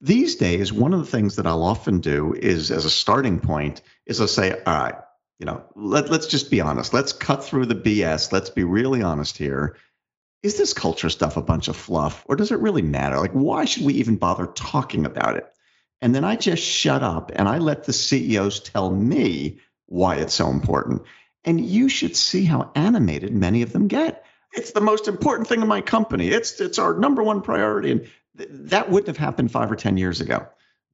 These 0.00 0.36
days 0.36 0.72
one 0.72 0.94
of 0.94 1.00
the 1.00 1.10
things 1.10 1.36
that 1.36 1.46
I'll 1.46 1.64
often 1.64 2.00
do 2.00 2.34
is 2.34 2.70
as 2.70 2.84
a 2.84 2.90
starting 2.90 3.40
point 3.40 3.82
is 4.04 4.20
I'll 4.20 4.28
say 4.28 4.52
all 4.52 4.60
right 4.66 4.94
you 5.38 5.46
know, 5.46 5.64
let, 5.74 6.10
let's 6.10 6.26
just 6.26 6.50
be 6.50 6.60
honest. 6.60 6.94
Let's 6.94 7.12
cut 7.12 7.44
through 7.44 7.66
the 7.66 7.74
BS. 7.74 8.32
Let's 8.32 8.50
be 8.50 8.64
really 8.64 9.02
honest 9.02 9.36
here. 9.36 9.76
Is 10.42 10.56
this 10.56 10.72
culture 10.72 11.10
stuff 11.10 11.36
a 11.36 11.42
bunch 11.42 11.68
of 11.68 11.76
fluff 11.76 12.24
or 12.26 12.36
does 12.36 12.52
it 12.52 12.60
really 12.60 12.82
matter? 12.82 13.18
Like, 13.18 13.32
why 13.32 13.64
should 13.64 13.84
we 13.84 13.94
even 13.94 14.16
bother 14.16 14.46
talking 14.46 15.04
about 15.04 15.36
it? 15.36 15.46
And 16.00 16.14
then 16.14 16.24
I 16.24 16.36
just 16.36 16.62
shut 16.62 17.02
up 17.02 17.32
and 17.34 17.48
I 17.48 17.58
let 17.58 17.84
the 17.84 17.92
CEOs 17.92 18.60
tell 18.60 18.90
me 18.90 19.58
why 19.86 20.16
it's 20.16 20.34
so 20.34 20.48
important. 20.50 21.02
And 21.44 21.60
you 21.60 21.88
should 21.88 22.16
see 22.16 22.44
how 22.44 22.70
animated 22.74 23.32
many 23.32 23.62
of 23.62 23.72
them 23.72 23.88
get. 23.88 24.24
It's 24.52 24.72
the 24.72 24.80
most 24.80 25.08
important 25.08 25.48
thing 25.48 25.62
in 25.62 25.68
my 25.68 25.80
company. 25.80 26.28
It's 26.28 26.60
it's 26.60 26.78
our 26.78 26.96
number 26.96 27.22
one 27.22 27.42
priority. 27.42 27.92
And 27.92 28.08
th- 28.36 28.48
that 28.52 28.90
wouldn't 28.90 29.08
have 29.08 29.16
happened 29.16 29.52
five 29.52 29.70
or 29.70 29.76
10 29.76 29.96
years 29.96 30.20
ago. 30.20 30.46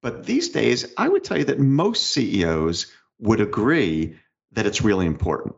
But 0.02 0.26
these 0.26 0.48
days, 0.50 0.92
I 0.96 1.08
would 1.08 1.24
tell 1.24 1.38
you 1.38 1.44
that 1.44 1.60
most 1.60 2.10
CEOs 2.10 2.92
would 3.20 3.40
agree 3.40 4.16
that 4.52 4.66
it's 4.66 4.82
really 4.82 5.06
important. 5.06 5.54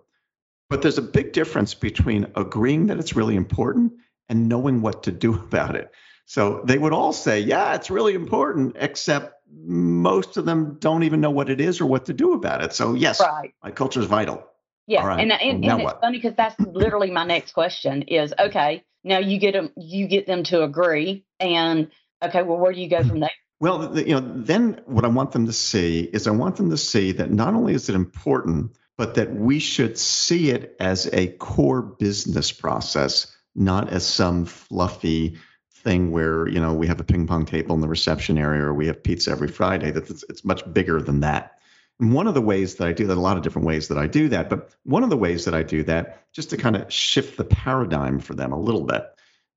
But 0.70 0.82
there's 0.82 0.98
a 0.98 1.02
big 1.02 1.32
difference 1.32 1.74
between 1.74 2.26
agreeing 2.34 2.86
that 2.86 2.98
it's 2.98 3.14
really 3.14 3.36
important 3.36 3.92
and 4.28 4.48
knowing 4.48 4.80
what 4.80 5.02
to 5.04 5.12
do 5.12 5.34
about 5.48 5.76
it. 5.76 5.90
So 6.26 6.62
they 6.64 6.78
would 6.78 6.92
all 6.92 7.12
say, 7.12 7.40
yeah, 7.40 7.74
it's 7.74 7.90
really 7.90 8.14
important, 8.14 8.76
except 8.78 9.34
most 9.52 10.36
of 10.36 10.46
them 10.46 10.78
don't 10.80 11.02
even 11.02 11.20
know 11.20 11.30
what 11.30 11.50
it 11.50 11.60
is 11.60 11.80
or 11.80 11.86
what 11.86 12.06
to 12.06 12.14
do 12.14 12.32
about 12.32 12.62
it. 12.62 12.72
So, 12.72 12.94
yes, 12.94 13.20
right. 13.20 13.52
my 13.62 13.70
culture 13.70 14.00
is 14.00 14.06
vital. 14.06 14.46
Yeah, 14.86 15.06
right. 15.06 15.20
and, 15.20 15.32
uh, 15.32 15.36
and, 15.36 15.64
and 15.64 15.82
it's 15.82 15.92
funny 16.00 16.18
because 16.18 16.34
that's 16.36 16.58
literally 16.66 17.10
my 17.10 17.24
next 17.24 17.52
question 17.52 18.02
is 18.02 18.34
okay, 18.38 18.84
now 19.02 19.18
you 19.18 19.38
get 19.38 19.52
them 19.52 19.70
you 19.76 20.06
get 20.08 20.26
them 20.26 20.44
to 20.44 20.62
agree 20.62 21.24
and 21.40 21.90
okay, 22.22 22.42
well 22.42 22.58
where 22.58 22.72
do 22.72 22.80
you 22.80 22.88
go 22.88 23.02
from 23.02 23.20
there? 23.20 23.30
Well, 23.60 23.96
you 23.96 24.20
know, 24.20 24.20
then 24.20 24.82
what 24.84 25.04
I 25.04 25.08
want 25.08 25.32
them 25.32 25.46
to 25.46 25.52
see 25.52 26.00
is 26.00 26.26
I 26.26 26.32
want 26.32 26.56
them 26.56 26.68
to 26.70 26.76
see 26.76 27.12
that 27.12 27.30
not 27.30 27.54
only 27.54 27.72
is 27.72 27.88
it 27.88 27.94
important, 27.94 28.76
but 28.96 29.14
that 29.14 29.34
we 29.34 29.58
should 29.58 29.98
see 29.98 30.50
it 30.50 30.76
as 30.78 31.08
a 31.12 31.28
core 31.28 31.82
business 31.82 32.52
process, 32.52 33.34
not 33.54 33.88
as 33.88 34.06
some 34.06 34.44
fluffy 34.44 35.36
thing 35.72 36.10
where 36.10 36.48
you 36.48 36.60
know 36.60 36.72
we 36.72 36.86
have 36.86 37.00
a 37.00 37.04
ping 37.04 37.26
pong 37.26 37.44
table 37.44 37.74
in 37.74 37.80
the 37.80 37.88
reception 37.88 38.38
area 38.38 38.62
or 38.62 38.72
we 38.72 38.86
have 38.86 39.02
pizza 39.02 39.30
every 39.30 39.48
Friday. 39.48 39.90
That 39.90 40.10
it's, 40.10 40.44
much 40.44 40.62
bigger 40.72 41.00
than 41.00 41.20
that. 41.20 41.58
And 42.00 42.12
one 42.12 42.26
of 42.26 42.34
the 42.34 42.40
ways 42.40 42.76
that 42.76 42.88
I 42.88 42.92
do 42.92 43.06
that, 43.06 43.16
a 43.16 43.20
lot 43.20 43.36
of 43.36 43.42
different 43.42 43.66
ways 43.66 43.88
that 43.88 43.98
I 43.98 44.06
do 44.06 44.28
that, 44.30 44.50
but 44.50 44.74
one 44.82 45.04
of 45.04 45.10
the 45.10 45.16
ways 45.16 45.44
that 45.44 45.54
I 45.54 45.62
do 45.62 45.84
that, 45.84 46.24
just 46.32 46.50
to 46.50 46.56
kind 46.56 46.74
of 46.74 46.92
shift 46.92 47.36
the 47.36 47.44
paradigm 47.44 48.18
for 48.18 48.34
them 48.34 48.52
a 48.52 48.58
little 48.58 48.82
bit, 48.82 49.04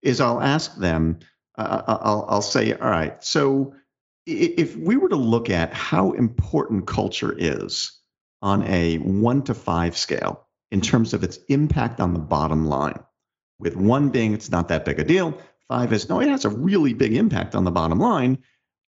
is 0.04 0.22
I'll 0.22 0.42
ask 0.42 0.76
them. 0.78 1.20
Uh, 1.58 1.82
I'll, 1.88 2.26
I'll 2.30 2.42
say, 2.44 2.74
all 2.74 2.90
right, 2.90 3.24
so 3.24 3.74
if 4.28 4.76
we 4.76 4.98
were 4.98 5.10
to 5.10 5.16
look 5.16 5.50
at 5.50 5.74
how 5.74 6.12
important 6.12 6.86
culture 6.86 7.34
is 7.36 7.97
on 8.42 8.64
a 8.64 8.98
one 8.98 9.44
to 9.44 9.54
five 9.54 9.98
scale 9.98 10.46
in 10.72 10.82
terms 10.82 11.14
of 11.14 11.24
its 11.24 11.40
impact 11.50 12.00
on 12.00 12.14
the 12.14 12.20
bottom 12.20 12.68
line, 12.68 13.00
with 13.60 13.76
one 13.76 14.10
being 14.10 14.34
it's 14.34 14.52
not 14.52 14.68
that 14.68 14.86
big 14.86 15.00
a 15.00 15.04
deal, 15.04 15.38
five 15.68 15.92
is 15.94 16.10
no, 16.10 16.22
it 16.22 16.30
has 16.30 16.46
a 16.46 16.50
really 16.50 16.94
big 16.94 17.14
impact 17.14 17.56
on 17.56 17.64
the 17.64 17.72
bottom 17.72 18.00
line. 18.00 18.38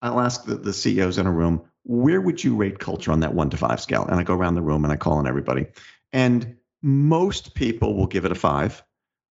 I'll 0.02 0.20
ask 0.20 0.44
the, 0.44 0.56
the 0.56 0.72
CEOs 0.72 1.18
in 1.18 1.26
a 1.26 1.32
room, 1.32 1.62
where 1.84 2.20
would 2.20 2.42
you 2.42 2.56
rate 2.56 2.78
culture 2.78 3.12
on 3.12 3.20
that 3.20 3.34
one 3.34 3.50
to 3.50 3.56
five 3.56 3.80
scale? 3.80 4.04
And 4.04 4.18
I 4.18 4.22
go 4.22 4.34
around 4.34 4.54
the 4.54 4.62
room 4.62 4.84
and 4.84 4.92
I 4.92 4.96
call 4.96 5.14
on 5.14 5.26
everybody. 5.26 5.66
And 6.12 6.56
most 6.82 7.54
people 7.54 7.94
will 7.94 8.06
give 8.06 8.24
it 8.24 8.32
a 8.32 8.36
five. 8.36 8.82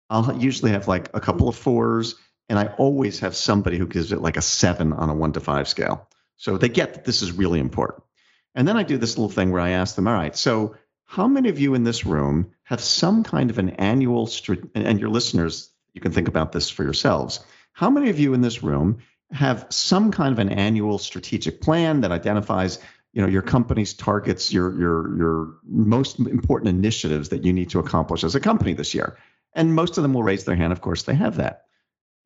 I'll 0.10 0.38
usually 0.38 0.72
have 0.72 0.88
like 0.88 1.10
a 1.14 1.20
couple 1.20 1.50
of 1.50 1.56
fours, 1.56 2.16
and 2.50 2.60
I 2.60 2.68
always 2.78 3.20
have 3.20 3.36
somebody 3.36 3.78
who 3.78 3.88
gives 3.88 4.12
it 4.12 4.22
like 4.22 4.38
a 4.38 4.42
seven 4.42 4.94
on 4.94 5.10
a 5.10 5.16
one 5.16 5.34
to 5.34 5.40
five 5.40 5.68
scale. 5.68 6.08
So 6.38 6.58
they 6.58 6.70
get 6.70 6.94
that 6.94 7.06
this 7.06 7.22
is 7.22 7.32
really 7.32 7.60
important. 7.60 8.04
And 8.56 8.68
then 8.68 8.78
I 8.78 8.84
do 8.84 8.98
this 8.98 9.18
little 9.18 9.30
thing 9.30 9.52
where 9.52 9.62
I 9.62 9.72
ask 9.72 9.96
them, 9.96 10.08
all 10.08 10.14
right, 10.14 10.36
so 10.36 10.76
how 11.04 11.28
many 11.28 11.50
of 11.50 11.60
you 11.60 11.76
in 11.76 11.84
this 11.84 12.06
room 12.06 12.52
have 12.64 12.82
some 12.82 13.24
kind 13.24 13.50
of 13.50 13.60
an 13.60 13.72
annual, 13.72 14.30
and 14.74 15.00
your 15.00 15.10
listeners, 15.10 15.70
you 15.94 16.02
can 16.02 16.12
think 16.12 16.28
about 16.28 16.52
this 16.52 16.70
for 16.70 16.84
yourselves. 16.84 17.46
How 17.74 17.90
many 17.90 18.10
of 18.10 18.20
you 18.20 18.34
in 18.34 18.42
this 18.42 18.64
room 18.64 19.00
have 19.32 19.68
some 19.70 20.12
kind 20.12 20.32
of 20.32 20.40
an 20.40 20.50
annual 20.50 20.98
strategic 20.98 21.62
plan 21.62 22.02
that 22.02 22.12
identifies 22.12 22.80
you 23.12 23.22
know 23.22 23.28
your 23.28 23.42
company's 23.42 23.94
targets 23.94 24.52
your 24.52 24.78
your 24.78 25.18
your 25.18 25.54
most 25.64 26.20
important 26.20 26.70
initiatives 26.70 27.30
that 27.30 27.44
you 27.44 27.54
need 27.54 27.70
to 27.70 27.80
accomplish 27.80 28.24
as 28.24 28.36
a 28.36 28.40
company 28.40 28.74
this 28.74 28.94
year? 28.94 29.18
And 29.54 29.74
most 29.74 29.98
of 29.98 30.04
them 30.04 30.14
will 30.14 30.24
raise 30.24 30.44
their 30.44 30.56
hand. 30.56 30.74
Of 30.74 30.82
course 30.82 31.04
they 31.04 31.16
have 31.16 31.38
that. 31.38 31.66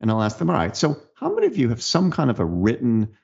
And 0.00 0.10
i'll 0.10 0.22
ask 0.22 0.38
them 0.38 0.50
all 0.50 0.56
right 0.56 0.76
so 0.76 0.96
how 1.14 1.32
many 1.34 1.46
of 1.46 1.56
you 1.56 1.68
have 1.68 1.82
some 1.82 2.10
kind 2.10 2.30
of 2.30 2.40
a 2.40 2.44
written 2.44 3.16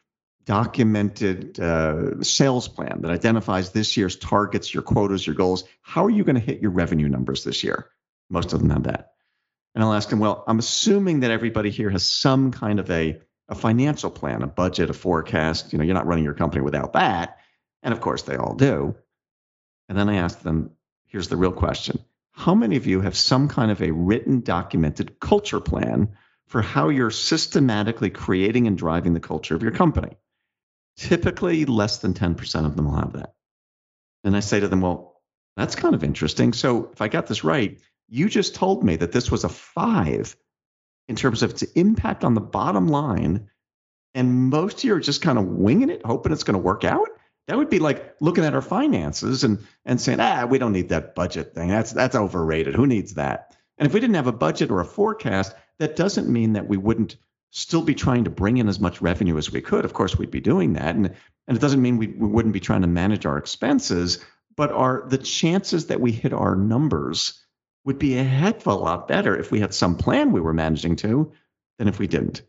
documented 0.46 1.58
uh, 1.58 2.22
sales 2.22 2.68
plan 2.68 3.02
that 3.02 3.10
identifies 3.10 3.72
this 3.72 3.96
year's 3.96 4.16
targets, 4.16 4.72
your 4.72 4.82
quotas, 4.82 5.26
your 5.26 5.34
goals. 5.34 5.64
How 5.82 6.04
are 6.04 6.10
you 6.10 6.24
going 6.24 6.36
to 6.36 6.40
hit 6.40 6.62
your 6.62 6.70
revenue 6.70 7.08
numbers 7.08 7.44
this 7.44 7.64
year? 7.64 7.90
Most 8.30 8.52
of 8.52 8.60
them 8.60 8.70
have 8.70 8.84
that. 8.84 9.12
And 9.74 9.84
I'll 9.84 9.92
ask 9.92 10.08
them, 10.08 10.20
well, 10.20 10.44
I'm 10.46 10.58
assuming 10.58 11.20
that 11.20 11.32
everybody 11.32 11.70
here 11.70 11.90
has 11.90 12.06
some 12.06 12.52
kind 12.52 12.78
of 12.78 12.90
a, 12.90 13.20
a 13.48 13.54
financial 13.54 14.10
plan, 14.10 14.42
a 14.42 14.46
budget, 14.46 14.88
a 14.88 14.94
forecast. 14.94 15.72
You 15.72 15.78
know, 15.78 15.84
you're 15.84 15.94
not 15.94 16.06
running 16.06 16.24
your 16.24 16.34
company 16.34 16.62
without 16.62 16.94
that. 16.94 17.38
And 17.82 17.92
of 17.92 18.00
course, 18.00 18.22
they 18.22 18.36
all 18.36 18.54
do. 18.54 18.94
And 19.88 19.98
then 19.98 20.08
I 20.08 20.16
ask 20.16 20.40
them, 20.40 20.70
here's 21.06 21.28
the 21.28 21.36
real 21.36 21.52
question. 21.52 21.98
How 22.30 22.54
many 22.54 22.76
of 22.76 22.86
you 22.86 23.00
have 23.00 23.16
some 23.16 23.48
kind 23.48 23.70
of 23.70 23.82
a 23.82 23.90
written, 23.90 24.40
documented 24.40 25.18
culture 25.18 25.60
plan 25.60 26.16
for 26.46 26.62
how 26.62 26.88
you're 26.88 27.10
systematically 27.10 28.10
creating 28.10 28.66
and 28.66 28.78
driving 28.78 29.12
the 29.12 29.20
culture 29.20 29.54
of 29.54 29.62
your 29.62 29.72
company? 29.72 30.16
Typically, 30.96 31.64
less 31.64 31.98
than 31.98 32.14
10% 32.14 32.66
of 32.66 32.76
them 32.76 32.86
will 32.86 32.96
have 32.96 33.12
that. 33.12 33.34
And 34.24 34.36
I 34.36 34.40
say 34.40 34.60
to 34.60 34.68
them, 34.68 34.80
well, 34.80 35.20
that's 35.56 35.74
kind 35.74 35.94
of 35.94 36.04
interesting. 36.04 36.52
So 36.52 36.90
if 36.92 37.00
I 37.00 37.08
got 37.08 37.26
this 37.26 37.44
right, 37.44 37.78
you 38.08 38.28
just 38.28 38.54
told 38.54 38.84
me 38.84 38.96
that 38.96 39.12
this 39.12 39.30
was 39.30 39.44
a 39.44 39.48
five 39.48 40.36
in 41.08 41.16
terms 41.16 41.42
of 41.42 41.50
its 41.50 41.62
impact 41.62 42.24
on 42.24 42.34
the 42.34 42.40
bottom 42.40 42.88
line. 42.88 43.48
And 44.14 44.50
most 44.50 44.78
of 44.78 44.84
you 44.84 44.94
are 44.94 45.00
just 45.00 45.22
kind 45.22 45.38
of 45.38 45.46
winging 45.46 45.90
it, 45.90 46.02
hoping 46.04 46.32
it's 46.32 46.44
going 46.44 46.54
to 46.54 46.62
work 46.62 46.84
out. 46.84 47.08
That 47.48 47.58
would 47.58 47.70
be 47.70 47.78
like 47.78 48.16
looking 48.20 48.44
at 48.44 48.54
our 48.54 48.62
finances 48.62 49.44
and 49.44 49.64
and 49.84 50.00
saying, 50.00 50.18
ah, 50.18 50.46
we 50.46 50.58
don't 50.58 50.72
need 50.72 50.88
that 50.88 51.14
budget 51.14 51.54
thing. 51.54 51.68
That's 51.68 51.92
that's 51.92 52.16
overrated. 52.16 52.74
Who 52.74 52.86
needs 52.86 53.14
that? 53.14 53.54
And 53.78 53.86
if 53.86 53.94
we 53.94 54.00
didn't 54.00 54.16
have 54.16 54.26
a 54.26 54.32
budget 54.32 54.70
or 54.70 54.80
a 54.80 54.84
forecast, 54.84 55.54
that 55.78 55.96
doesn't 55.96 56.28
mean 56.28 56.54
that 56.54 56.66
we 56.66 56.76
wouldn't 56.76 57.16
still 57.50 57.82
be 57.82 57.94
trying 57.94 58.24
to 58.24 58.30
bring 58.30 58.58
in 58.58 58.68
as 58.68 58.80
much 58.80 59.00
revenue 59.00 59.38
as 59.38 59.50
we 59.50 59.60
could. 59.60 59.84
Of 59.84 59.94
course, 59.94 60.16
we'd 60.16 60.30
be 60.30 60.40
doing 60.40 60.74
that. 60.74 60.94
And, 60.94 61.14
and 61.48 61.56
it 61.56 61.60
doesn't 61.60 61.82
mean 61.82 61.96
we, 61.96 62.08
we 62.08 62.26
wouldn't 62.26 62.52
be 62.52 62.60
trying 62.60 62.82
to 62.82 62.86
manage 62.86 63.26
our 63.26 63.38
expenses, 63.38 64.24
but 64.56 64.72
our 64.72 65.06
the 65.08 65.18
chances 65.18 65.86
that 65.86 66.00
we 66.00 66.12
hit 66.12 66.32
our 66.32 66.56
numbers 66.56 67.42
would 67.84 67.98
be 67.98 68.18
a 68.18 68.24
heck 68.24 68.58
of 68.58 68.66
a 68.66 68.74
lot 68.74 69.08
better 69.08 69.38
if 69.38 69.50
we 69.50 69.60
had 69.60 69.72
some 69.72 69.96
plan 69.96 70.32
we 70.32 70.40
were 70.40 70.52
managing 70.52 70.96
to 70.96 71.32
than 71.78 71.88
if 71.88 71.98
we 71.98 72.06
didn't. 72.06 72.42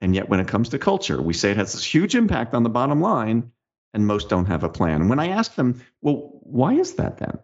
And 0.00 0.14
yet, 0.14 0.28
when 0.28 0.40
it 0.40 0.48
comes 0.48 0.70
to 0.70 0.78
culture, 0.78 1.22
we 1.22 1.32
say 1.32 1.52
it 1.52 1.56
has 1.56 1.72
this 1.72 1.94
huge 1.94 2.14
impact 2.14 2.52
on 2.52 2.62
the 2.62 2.68
bottom 2.68 3.00
line, 3.00 3.52
and 3.94 4.06
most 4.06 4.28
don't 4.28 4.46
have 4.46 4.64
a 4.64 4.68
plan. 4.68 5.00
And 5.00 5.08
when 5.08 5.20
I 5.20 5.28
ask 5.28 5.54
them, 5.54 5.80
well, 6.02 6.30
why 6.42 6.74
is 6.74 6.94
that 6.94 7.18
then? 7.18 7.38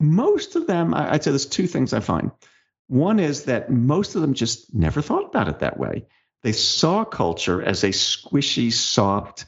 Most 0.00 0.56
of 0.56 0.66
them, 0.66 0.92
I'd 0.94 1.22
say 1.24 1.30
there's 1.30 1.46
two 1.46 1.66
things 1.66 1.92
I 1.92 2.00
find. 2.00 2.32
One 2.92 3.20
is 3.20 3.44
that 3.44 3.70
most 3.70 4.16
of 4.16 4.20
them 4.20 4.34
just 4.34 4.74
never 4.74 5.00
thought 5.00 5.24
about 5.24 5.48
it 5.48 5.60
that 5.60 5.78
way. 5.78 6.04
They 6.42 6.52
saw 6.52 7.06
culture 7.06 7.62
as 7.62 7.84
a 7.84 7.88
squishy, 7.88 8.70
soft, 8.70 9.46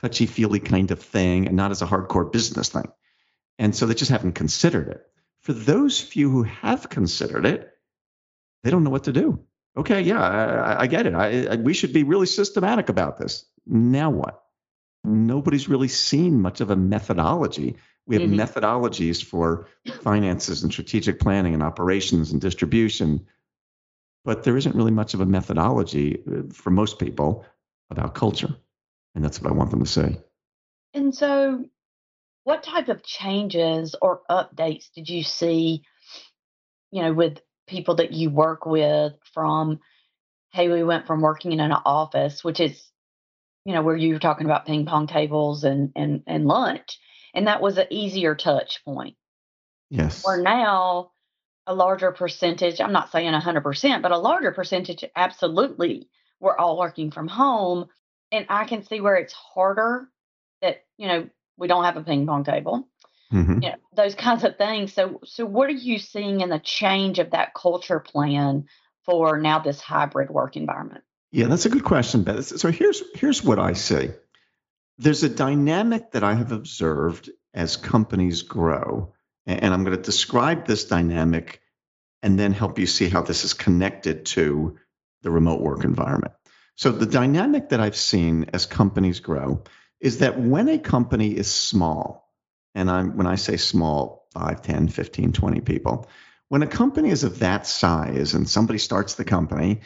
touchy 0.00 0.26
feely 0.26 0.58
kind 0.58 0.90
of 0.90 0.98
thing 0.98 1.46
and 1.46 1.54
not 1.54 1.70
as 1.70 1.80
a 1.80 1.86
hardcore 1.86 2.32
business 2.32 2.70
thing. 2.70 2.90
And 3.56 3.72
so 3.72 3.86
they 3.86 3.94
just 3.94 4.10
haven't 4.10 4.32
considered 4.32 4.88
it. 4.88 5.00
For 5.42 5.52
those 5.52 6.00
few 6.00 6.28
who 6.28 6.42
have 6.42 6.88
considered 6.88 7.46
it, 7.46 7.70
they 8.64 8.70
don't 8.70 8.82
know 8.82 8.90
what 8.90 9.04
to 9.04 9.12
do. 9.12 9.44
Okay, 9.76 10.00
yeah, 10.00 10.20
I, 10.20 10.80
I 10.80 10.86
get 10.88 11.06
it. 11.06 11.14
I, 11.14 11.52
I, 11.52 11.56
we 11.58 11.74
should 11.74 11.92
be 11.92 12.02
really 12.02 12.26
systematic 12.26 12.88
about 12.88 13.16
this. 13.16 13.44
Now 13.64 14.10
what? 14.10 14.42
Nobody's 15.04 15.68
really 15.68 15.86
seen 15.86 16.42
much 16.42 16.60
of 16.60 16.70
a 16.70 16.76
methodology 16.76 17.76
we 18.06 18.16
have 18.16 18.28
mm-hmm. 18.28 18.40
methodologies 18.40 19.22
for 19.22 19.68
finances 20.00 20.62
and 20.62 20.72
strategic 20.72 21.20
planning 21.20 21.54
and 21.54 21.62
operations 21.62 22.32
and 22.32 22.40
distribution, 22.40 23.26
but 24.24 24.42
there 24.42 24.56
isn't 24.56 24.74
really 24.74 24.90
much 24.90 25.14
of 25.14 25.20
a 25.20 25.26
methodology 25.26 26.22
uh, 26.26 26.52
for 26.52 26.70
most 26.70 26.98
people 26.98 27.44
about 27.90 28.14
culture. 28.14 28.54
And 29.14 29.24
that's 29.24 29.40
what 29.40 29.50
I 29.50 29.54
want 29.54 29.70
them 29.70 29.84
to 29.84 29.90
say. 29.90 30.18
And 30.94 31.14
so, 31.14 31.64
what 32.44 32.62
type 32.64 32.88
of 32.88 33.04
changes 33.04 33.94
or 34.00 34.22
updates 34.28 34.90
did 34.94 35.08
you 35.08 35.22
see, 35.22 35.84
you 36.90 37.02
know, 37.02 37.12
with 37.12 37.38
people 37.68 37.96
that 37.96 38.12
you 38.12 38.30
work 38.30 38.66
with 38.66 39.12
from, 39.32 39.78
hey, 40.52 40.68
we 40.68 40.82
went 40.82 41.06
from 41.06 41.20
working 41.20 41.52
in 41.52 41.60
an 41.60 41.72
office, 41.72 42.42
which 42.42 42.58
is, 42.58 42.82
you 43.64 43.72
know, 43.72 43.82
where 43.82 43.96
you 43.96 44.14
were 44.14 44.20
talking 44.20 44.44
about 44.44 44.66
ping 44.66 44.86
pong 44.86 45.06
tables 45.06 45.62
and 45.62 45.92
and 45.94 46.24
and 46.26 46.46
lunch, 46.46 46.98
and 47.34 47.46
that 47.46 47.60
was 47.60 47.78
an 47.78 47.86
easier 47.90 48.34
touch 48.34 48.84
point. 48.84 49.16
Yes. 49.90 50.24
Where 50.24 50.40
now 50.40 51.12
a 51.66 51.74
larger 51.74 52.12
percentage, 52.12 52.80
I'm 52.80 52.92
not 52.92 53.12
saying 53.12 53.32
100%, 53.32 54.02
but 54.02 54.12
a 54.12 54.18
larger 54.18 54.52
percentage, 54.52 55.04
absolutely, 55.14 56.08
we're 56.40 56.56
all 56.56 56.78
working 56.78 57.10
from 57.10 57.28
home. 57.28 57.86
And 58.30 58.46
I 58.48 58.64
can 58.64 58.84
see 58.84 59.00
where 59.00 59.16
it's 59.16 59.32
harder 59.32 60.08
that, 60.60 60.84
you 60.96 61.06
know, 61.06 61.28
we 61.56 61.68
don't 61.68 61.84
have 61.84 61.96
a 61.96 62.02
ping 62.02 62.26
pong 62.26 62.44
table. 62.44 62.88
Mm-hmm. 63.32 63.62
You 63.62 63.70
know, 63.70 63.76
those 63.94 64.14
kinds 64.14 64.44
of 64.44 64.56
things. 64.56 64.92
So, 64.92 65.20
so 65.24 65.46
what 65.46 65.68
are 65.68 65.72
you 65.72 65.98
seeing 65.98 66.40
in 66.40 66.50
the 66.50 66.58
change 66.58 67.18
of 67.18 67.30
that 67.30 67.54
culture 67.54 68.00
plan 68.00 68.66
for 69.04 69.38
now 69.38 69.58
this 69.58 69.80
hybrid 69.80 70.30
work 70.30 70.56
environment? 70.56 71.04
Yeah, 71.30 71.46
that's 71.46 71.64
a 71.64 71.70
good 71.70 71.84
question, 71.84 72.24
Beth. 72.24 72.44
So 72.44 72.70
here's 72.70 73.02
here's 73.14 73.42
what 73.42 73.58
I 73.58 73.72
see. 73.72 74.10
There's 74.98 75.22
a 75.22 75.28
dynamic 75.28 76.12
that 76.12 76.24
I 76.24 76.34
have 76.34 76.52
observed 76.52 77.30
as 77.54 77.76
companies 77.76 78.42
grow. 78.42 79.12
And 79.46 79.74
I'm 79.74 79.84
going 79.84 79.96
to 79.96 80.02
describe 80.02 80.66
this 80.66 80.84
dynamic 80.84 81.60
and 82.22 82.38
then 82.38 82.52
help 82.52 82.78
you 82.78 82.86
see 82.86 83.08
how 83.08 83.22
this 83.22 83.44
is 83.44 83.54
connected 83.54 84.26
to 84.26 84.78
the 85.22 85.30
remote 85.30 85.60
work 85.60 85.84
environment. 85.84 86.34
So, 86.76 86.92
the 86.92 87.06
dynamic 87.06 87.70
that 87.70 87.80
I've 87.80 87.96
seen 87.96 88.46
as 88.52 88.66
companies 88.66 89.20
grow 89.20 89.64
is 90.00 90.18
that 90.18 90.40
when 90.40 90.68
a 90.68 90.78
company 90.78 91.36
is 91.36 91.50
small, 91.50 92.32
and 92.74 92.90
I'm, 92.90 93.16
when 93.16 93.26
I 93.26 93.34
say 93.34 93.56
small, 93.56 94.26
5, 94.32 94.62
10, 94.62 94.88
15, 94.88 95.32
20 95.32 95.60
people, 95.60 96.08
when 96.48 96.62
a 96.62 96.66
company 96.66 97.10
is 97.10 97.24
of 97.24 97.40
that 97.40 97.66
size 97.66 98.34
and 98.34 98.48
somebody 98.48 98.78
starts 98.78 99.14
the 99.14 99.24
company, 99.24 99.80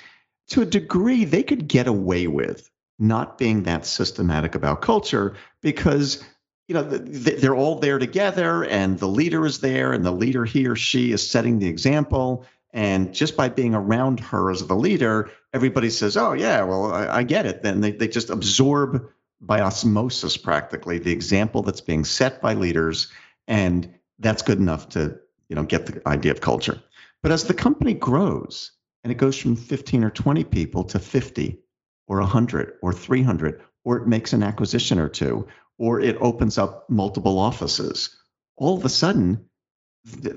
to 0.48 0.62
a 0.62 0.66
degree, 0.66 1.24
they 1.24 1.42
could 1.42 1.66
get 1.66 1.86
away 1.86 2.26
with 2.26 2.70
not 2.98 3.38
being 3.38 3.64
that 3.64 3.86
systematic 3.86 4.54
about 4.54 4.82
culture 4.82 5.34
because 5.60 6.24
you 6.68 6.74
know 6.74 6.82
they're 6.82 7.54
all 7.54 7.78
there 7.78 7.98
together 7.98 8.64
and 8.64 8.98
the 8.98 9.08
leader 9.08 9.46
is 9.46 9.60
there 9.60 9.92
and 9.92 10.04
the 10.04 10.10
leader 10.10 10.44
he 10.44 10.66
or 10.66 10.76
she 10.76 11.12
is 11.12 11.28
setting 11.28 11.58
the 11.58 11.68
example. 11.68 12.46
And 12.72 13.14
just 13.14 13.36
by 13.36 13.48
being 13.48 13.74
around 13.74 14.20
her 14.20 14.50
as 14.50 14.66
the 14.66 14.74
leader 14.74 15.30
everybody 15.52 15.90
says 15.90 16.16
oh 16.16 16.32
yeah 16.32 16.62
well 16.62 16.92
i, 16.92 17.18
I 17.18 17.22
get 17.22 17.46
it. 17.46 17.62
Then 17.62 17.80
they, 17.80 17.92
they 17.92 18.08
just 18.08 18.30
absorb 18.30 19.08
by 19.40 19.60
osmosis 19.60 20.36
practically 20.36 20.98
the 20.98 21.12
example 21.12 21.62
that's 21.62 21.82
being 21.82 22.04
set 22.04 22.40
by 22.40 22.54
leaders 22.54 23.08
and 23.46 23.92
that's 24.18 24.42
good 24.42 24.58
enough 24.58 24.88
to 24.90 25.18
you 25.48 25.56
know 25.56 25.64
get 25.64 25.86
the 25.86 26.08
idea 26.08 26.32
of 26.32 26.40
culture. 26.40 26.82
But 27.22 27.32
as 27.32 27.44
the 27.44 27.54
company 27.54 27.94
grows 27.94 28.72
and 29.04 29.12
it 29.12 29.18
goes 29.18 29.38
from 29.38 29.56
15 29.56 30.04
or 30.04 30.10
20 30.10 30.44
people 30.44 30.84
to 30.84 30.98
50 30.98 31.60
or 32.08 32.20
100 32.20 32.74
or 32.82 32.92
300 32.92 33.60
or 33.84 33.98
it 33.98 34.06
makes 34.06 34.32
an 34.32 34.42
acquisition 34.42 34.98
or 34.98 35.08
two 35.08 35.46
or 35.78 36.00
it 36.00 36.16
opens 36.20 36.58
up 36.58 36.88
multiple 36.88 37.38
offices 37.38 38.16
all 38.56 38.76
of 38.76 38.84
a 38.84 38.88
sudden 38.88 39.44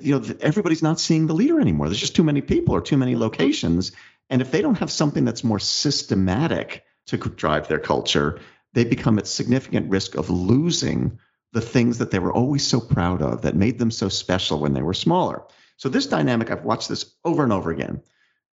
you 0.02 0.20
know 0.20 0.36
everybody's 0.42 0.84
not 0.84 1.00
seeing 1.00 1.28
the 1.28 1.34
leader 1.34 1.60
anymore 1.60 1.88
there's 1.88 2.00
just 2.00 2.16
too 2.16 2.24
many 2.24 2.42
people 2.42 2.76
or 2.76 2.82
too 2.82 2.98
many 2.98 3.16
locations 3.16 3.92
and 4.30 4.42
if 4.42 4.52
they 4.52 4.62
don't 4.62 4.80
have 4.80 4.92
something 4.92 5.26
that's 5.26 5.44
more 5.44 5.60
systematic 5.60 6.84
to 7.08 7.18
drive 7.18 7.68
their 7.68 7.80
culture 7.80 8.40
they 8.74 8.84
become 8.84 9.18
at 9.18 9.28
significant 9.28 9.90
risk 9.90 10.16
of 10.16 10.30
losing 10.30 11.20
the 11.52 11.62
things 11.62 11.98
that 11.98 12.12
they 12.12 12.20
were 12.20 12.34
always 12.34 12.66
so 12.66 12.80
proud 12.80 13.22
of 13.22 13.42
that 13.42 13.56
made 13.56 13.80
them 13.80 13.92
so 13.92 14.10
special 14.10 14.60
when 14.60 14.74
they 14.74 14.82
were 14.82 14.94
smaller. 14.94 15.44
So, 15.78 15.90
this 15.90 16.08
dynamic, 16.08 16.52
I've 16.52 16.66
watched 16.66 16.90
this 16.90 17.16
over 17.24 17.44
and 17.44 17.54
over 17.54 17.72
again. 17.72 18.02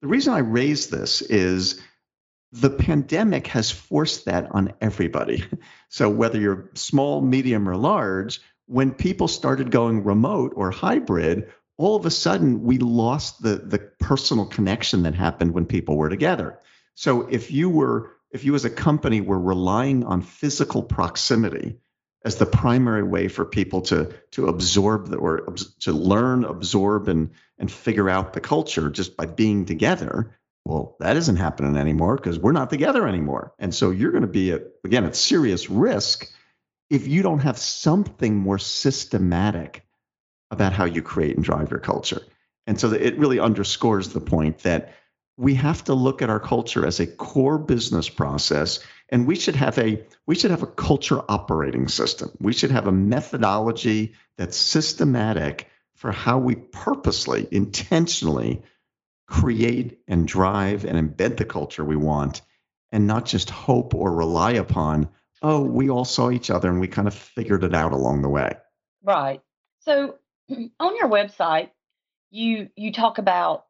The 0.02 0.08
reason 0.08 0.34
I 0.34 0.40
raise 0.40 0.88
this 0.88 1.22
is 1.22 1.82
the 2.54 2.70
pandemic 2.70 3.48
has 3.48 3.72
forced 3.72 4.26
that 4.26 4.52
on 4.52 4.74
everybody. 4.80 5.44
So, 5.90 6.10
whether 6.10 6.40
you're 6.40 6.72
small, 6.74 7.22
medium, 7.22 7.70
or 7.70 7.78
large, 7.78 8.42
when 8.66 8.96
people 8.96 9.28
started 9.28 9.70
going 9.70 10.04
remote 10.04 10.54
or 10.56 10.72
hybrid, 10.72 11.54
all 11.78 11.96
of 11.96 12.08
a 12.08 12.10
sudden 12.10 12.64
we 12.64 12.80
lost 12.80 13.44
the, 13.44 13.58
the 13.58 13.78
personal 14.00 14.48
connection 14.48 15.04
that 15.04 15.14
happened 15.14 15.54
when 15.54 15.68
people 15.68 15.96
were 15.96 16.10
together. 16.10 16.58
So, 16.96 17.28
if 17.28 17.52
you 17.52 17.70
were 17.70 18.10
if 18.32 18.44
you 18.44 18.56
as 18.56 18.66
a 18.66 18.72
company 18.72 19.22
were 19.22 19.40
relying 19.40 20.04
on 20.04 20.24
physical 20.24 20.82
proximity 20.82 21.78
as 22.26 22.38
the 22.38 22.48
primary 22.48 23.04
way 23.04 23.28
for 23.28 23.46
people 23.46 23.82
to 23.82 24.12
to 24.32 24.48
absorb 24.48 25.10
the, 25.10 25.18
or 25.18 25.54
to 25.82 25.92
learn, 25.92 26.44
absorb, 26.44 27.08
and 27.08 27.30
and 27.60 27.72
figure 27.72 28.10
out 28.10 28.34
the 28.34 28.42
culture 28.42 28.90
just 28.90 29.16
by 29.16 29.28
being 29.28 29.66
together. 29.66 30.36
Well, 30.66 30.96
that 31.00 31.18
isn't 31.18 31.36
happening 31.36 31.76
anymore 31.76 32.16
because 32.16 32.40
we're 32.40 32.54
not 32.54 32.70
together 32.70 33.08
anymore, 33.08 33.54
and 33.60 33.76
so 33.76 33.92
you're 33.92 34.12
going 34.12 34.22
to 34.22 34.28
be 34.28 34.52
at 34.52 34.64
again 34.86 35.04
at 35.04 35.16
serious 35.16 35.70
risk 35.70 36.32
if 36.90 37.08
you 37.08 37.22
don't 37.22 37.40
have 37.40 37.58
something 37.58 38.36
more 38.36 38.60
systematic 38.60 39.86
about 40.52 40.74
how 40.74 40.86
you 40.86 41.02
create 41.02 41.36
and 41.36 41.44
drive 41.44 41.72
your 41.72 41.80
culture. 41.80 42.22
And 42.68 42.80
so 42.80 42.92
it 42.94 43.18
really 43.18 43.40
underscores 43.40 44.10
the 44.10 44.22
point 44.22 44.60
that 44.60 44.94
we 45.38 45.56
have 45.56 45.84
to 45.86 45.94
look 45.94 46.22
at 46.22 46.30
our 46.30 46.40
culture 46.40 46.86
as 46.86 47.00
a 47.00 47.08
core 47.08 47.58
business 47.58 48.08
process 48.08 48.80
and 49.10 49.28
we 49.28 49.36
should 49.36 49.56
have 49.56 49.78
a 49.80 50.06
we 50.28 50.36
should 50.36 50.52
have 50.52 50.64
a 50.64 50.68
culture 50.68 51.22
operating 51.28 51.88
system 51.88 52.30
we 52.40 52.54
should 52.54 52.72
have 52.72 52.88
a 52.88 52.92
methodology 52.92 54.14
that's 54.38 54.58
systematic 54.58 55.68
for 55.96 56.12
how 56.12 56.38
we 56.38 56.56
purposely 56.56 57.48
intentionally 57.52 58.62
create 59.28 60.00
and 60.08 60.28
drive 60.28 60.86
and 60.86 60.98
embed 60.98 61.38
the 61.38 61.46
culture 61.46 61.84
we 61.84 61.96
want 61.96 62.42
and 62.92 63.08
not 63.08 63.26
just 63.26 63.50
hope 63.50 63.94
or 63.94 64.14
rely 64.14 64.52
upon 64.52 65.10
oh 65.42 65.62
we 65.62 65.90
all 65.90 66.06
saw 66.06 66.30
each 66.30 66.50
other 66.50 66.70
and 66.70 66.80
we 66.80 66.88
kind 66.88 67.08
of 67.08 67.14
figured 67.14 67.64
it 67.64 67.74
out 67.74 67.94
along 67.94 68.22
the 68.22 68.30
way 68.30 68.54
right 69.04 69.42
so 69.80 70.16
on 70.80 70.96
your 70.96 71.10
website 71.10 71.70
you 72.32 72.70
you 72.76 72.92
talk 72.92 73.18
about 73.18 73.66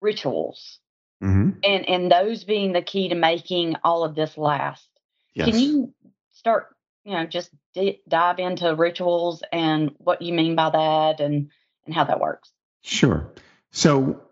rituals 0.00 0.78
mm-hmm. 1.22 1.50
and 1.62 1.88
and 1.88 2.10
those 2.10 2.44
being 2.44 2.72
the 2.72 2.82
key 2.82 3.08
to 3.08 3.14
making 3.14 3.76
all 3.84 4.04
of 4.04 4.14
this 4.14 4.36
last. 4.36 4.88
Yes. 5.34 5.50
Can 5.50 5.58
you 5.58 5.94
start, 6.32 6.74
you 7.04 7.12
know, 7.12 7.26
just 7.26 7.50
d- 7.74 8.00
dive 8.08 8.38
into 8.38 8.74
rituals 8.74 9.42
and 9.52 9.92
what 9.98 10.22
you 10.22 10.32
mean 10.32 10.56
by 10.56 10.70
that 10.70 11.20
and 11.20 11.50
and 11.86 11.94
how 11.94 12.04
that 12.04 12.20
works? 12.20 12.50
Sure. 12.82 13.32
So 13.70 14.22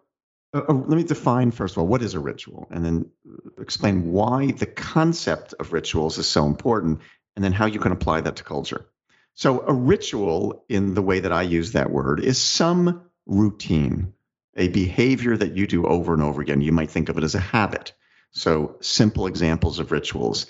uh, 0.55 0.63
uh, 0.69 0.73
let 0.73 0.97
me 0.97 1.05
define 1.05 1.51
first 1.51 1.75
of 1.75 1.79
all 1.79 1.87
what 1.87 2.03
is 2.03 2.15
a 2.15 2.21
ritual 2.21 2.67
and 2.71 2.85
then 2.85 3.11
explain 3.61 4.11
why 4.13 4.51
the 4.53 4.67
concept 4.67 5.55
of 5.61 5.73
rituals 5.73 6.19
is 6.19 6.27
so 6.27 6.47
important 6.47 7.01
and 7.37 7.45
then 7.45 7.53
how 7.53 7.67
you 7.67 7.79
can 7.79 7.93
apply 7.93 8.21
that 8.21 8.37
to 8.37 8.45
culture. 8.45 8.87
So, 9.35 9.61
a 9.61 9.73
ritual, 9.73 10.65
in 10.69 10.95
the 10.95 11.03
way 11.03 11.21
that 11.21 11.31
I 11.31 11.43
use 11.43 11.73
that 11.73 11.93
word, 11.93 12.19
is 12.19 12.43
some 12.43 13.03
routine 13.27 14.13
a 14.57 14.67
behavior 14.67 15.37
that 15.37 15.57
you 15.57 15.69
do 15.69 15.87
over 15.87 16.13
and 16.13 16.23
over 16.25 16.43
again. 16.43 16.61
You 16.61 16.73
might 16.73 16.91
think 16.91 17.09
of 17.09 17.17
it 17.17 17.23
as 17.23 17.37
a 17.37 17.41
habit. 17.41 17.93
So, 18.33 18.77
simple 18.81 19.29
examples 19.29 19.79
of 19.79 19.93
rituals. 19.93 20.47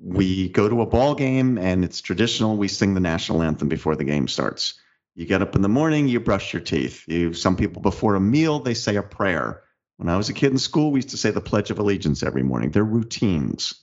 We 0.00 0.48
go 0.48 0.68
to 0.68 0.82
a 0.82 0.86
ball 0.86 1.14
game 1.14 1.58
and 1.58 1.84
it's 1.84 2.00
traditional. 2.00 2.56
We 2.56 2.66
sing 2.66 2.94
the 2.94 3.00
national 3.00 3.42
anthem 3.42 3.68
before 3.68 3.94
the 3.94 4.02
game 4.02 4.26
starts. 4.26 4.74
You 5.14 5.26
get 5.26 5.42
up 5.42 5.54
in 5.54 5.62
the 5.62 5.68
morning, 5.68 6.08
you 6.08 6.20
brush 6.20 6.52
your 6.52 6.62
teeth. 6.62 7.06
You, 7.06 7.34
some 7.34 7.56
people 7.56 7.82
before 7.82 8.14
a 8.14 8.20
meal, 8.20 8.60
they 8.60 8.74
say 8.74 8.96
a 8.96 9.02
prayer. 9.02 9.62
When 9.98 10.08
I 10.08 10.16
was 10.16 10.30
a 10.30 10.34
kid 10.34 10.52
in 10.52 10.58
school, 10.58 10.90
we 10.90 10.98
used 10.98 11.10
to 11.10 11.18
say 11.18 11.30
the 11.30 11.40
Pledge 11.40 11.70
of 11.70 11.78
Allegiance 11.78 12.22
every 12.22 12.42
morning. 12.42 12.70
They're 12.70 12.84
routines. 12.84 13.74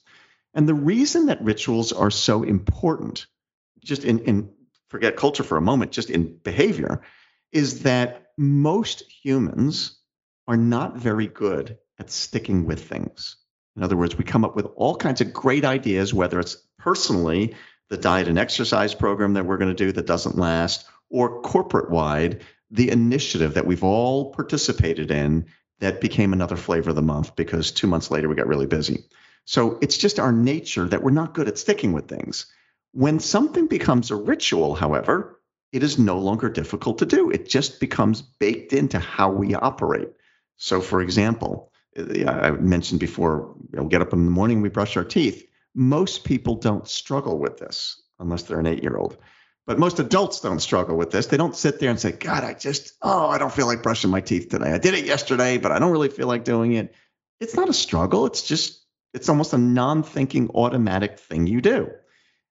And 0.54 0.68
the 0.68 0.74
reason 0.74 1.28
that 1.28 1.44
rituals 1.44 1.94
are 1.94 2.10
so 2.10 2.44
important, 2.44 3.28
just 3.84 4.04
in, 4.04 4.20
in 4.20 4.50
forget 4.90 5.16
culture 5.16 5.44
for 5.44 5.58
a 5.58 5.62
moment, 5.62 5.92
just 5.92 6.10
in 6.10 6.38
behavior, 6.38 7.02
is 7.52 7.84
that 7.84 8.32
most 8.38 9.04
humans 9.04 10.00
are 10.48 10.58
not 10.58 10.98
very 10.98 11.28
good 11.28 11.78
at 12.00 12.10
sticking 12.10 12.66
with 12.66 12.84
things. 12.84 13.36
In 13.76 13.84
other 13.84 13.96
words, 13.96 14.18
we 14.18 14.24
come 14.24 14.44
up 14.44 14.56
with 14.56 14.66
all 14.76 14.96
kinds 14.96 15.22
of 15.22 15.32
great 15.32 15.64
ideas, 15.64 16.14
whether 16.14 16.40
it's 16.40 16.58
personally 16.80 17.56
the 17.90 17.98
diet 17.98 18.28
and 18.28 18.40
exercise 18.40 18.96
program 18.96 19.34
that 19.34 19.46
we're 19.46 19.58
going 19.58 19.76
to 19.76 19.86
do 19.86 19.92
that 19.92 20.08
doesn't 20.08 20.38
last, 20.38 20.86
or 21.10 21.42
corporate 21.42 21.90
wide, 21.90 22.42
the 22.72 22.92
initiative 22.92 23.56
that 23.56 23.66
we've 23.66 23.84
all 23.84 24.32
participated 24.32 25.12
in 25.12 25.46
that 25.80 26.02
became 26.02 26.34
another 26.34 26.56
flavor 26.56 26.90
of 26.92 26.96
the 26.96 27.02
month 27.02 27.36
because 27.36 27.72
two 27.72 27.88
months 27.88 28.12
later 28.12 28.28
we 28.28 28.36
got 28.36 28.48
really 28.48 28.68
busy. 28.68 29.06
So 29.46 29.80
it's 29.82 29.98
just 29.98 30.20
our 30.20 30.32
nature 30.32 30.86
that 30.86 31.02
we're 31.02 31.12
not 31.12 31.34
good 31.34 31.48
at 31.48 31.58
sticking 31.58 31.94
with 31.94 32.08
things. 32.08 32.46
When 32.92 33.20
something 33.20 33.68
becomes 33.68 34.12
a 34.12 34.16
ritual, 34.16 34.76
however, 34.76 35.40
it 35.72 35.84
is 35.84 36.00
no 36.00 36.20
longer 36.20 36.50
difficult 36.50 36.98
to 37.00 37.06
do. 37.06 37.30
It 37.30 37.48
just 37.48 37.80
becomes 37.80 38.22
baked 38.22 38.74
into 38.74 39.00
how 39.00 39.32
we 39.32 39.56
operate. 39.56 40.10
So, 40.58 40.82
for 40.82 41.02
example, 41.02 41.72
uh, 41.98 42.30
I 42.30 42.52
mentioned 42.52 43.00
before, 43.00 43.56
we 43.72 43.88
get 43.88 44.02
up 44.02 44.14
in 44.14 44.26
the 44.26 44.32
morning, 44.32 44.62
we 44.62 44.70
brush 44.70 44.98
our 44.98 45.04
teeth. 45.04 45.48
Most 45.76 46.24
people 46.24 46.56
don't 46.56 46.88
struggle 46.88 47.40
with 47.40 47.58
this 47.58 48.02
unless 48.20 48.44
they're 48.44 48.60
an 48.60 48.68
eight 48.68 48.84
year 48.84 48.98
old. 48.98 49.18
But 49.70 49.78
most 49.78 50.00
adults 50.00 50.42
don't 50.42 50.62
struggle 50.62 50.98
with 50.98 51.12
this. 51.12 51.28
They 51.28 51.38
don't 51.38 51.56
sit 51.56 51.80
there 51.80 51.92
and 51.92 52.00
say, 52.00 52.12
God, 52.12 52.44
I 52.44 52.56
just, 52.56 52.94
oh, 53.04 53.30
I 53.30 53.38
don't 53.38 53.54
feel 53.54 53.68
like 53.68 53.84
brushing 53.84 54.10
my 54.10 54.20
teeth 54.20 54.50
today. 54.50 54.72
I 54.72 54.80
did 54.80 54.96
it 54.96 55.06
yesterday, 55.06 55.60
but 55.60 55.72
I 55.72 55.78
don't 55.78 55.92
really 55.92 56.10
feel 56.10 56.26
like 56.26 56.44
doing 56.44 56.74
it. 56.74 56.96
It's 57.40 57.54
not 57.54 57.70
a 57.70 57.74
struggle. 57.74 58.26
It's 58.26 58.42
just, 58.42 58.84
it's 59.14 59.30
almost 59.30 59.54
a 59.54 59.60
non 59.60 60.02
thinking 60.02 60.50
automatic 60.56 61.20
thing 61.20 61.46
you 61.46 61.62
do. 61.62 61.92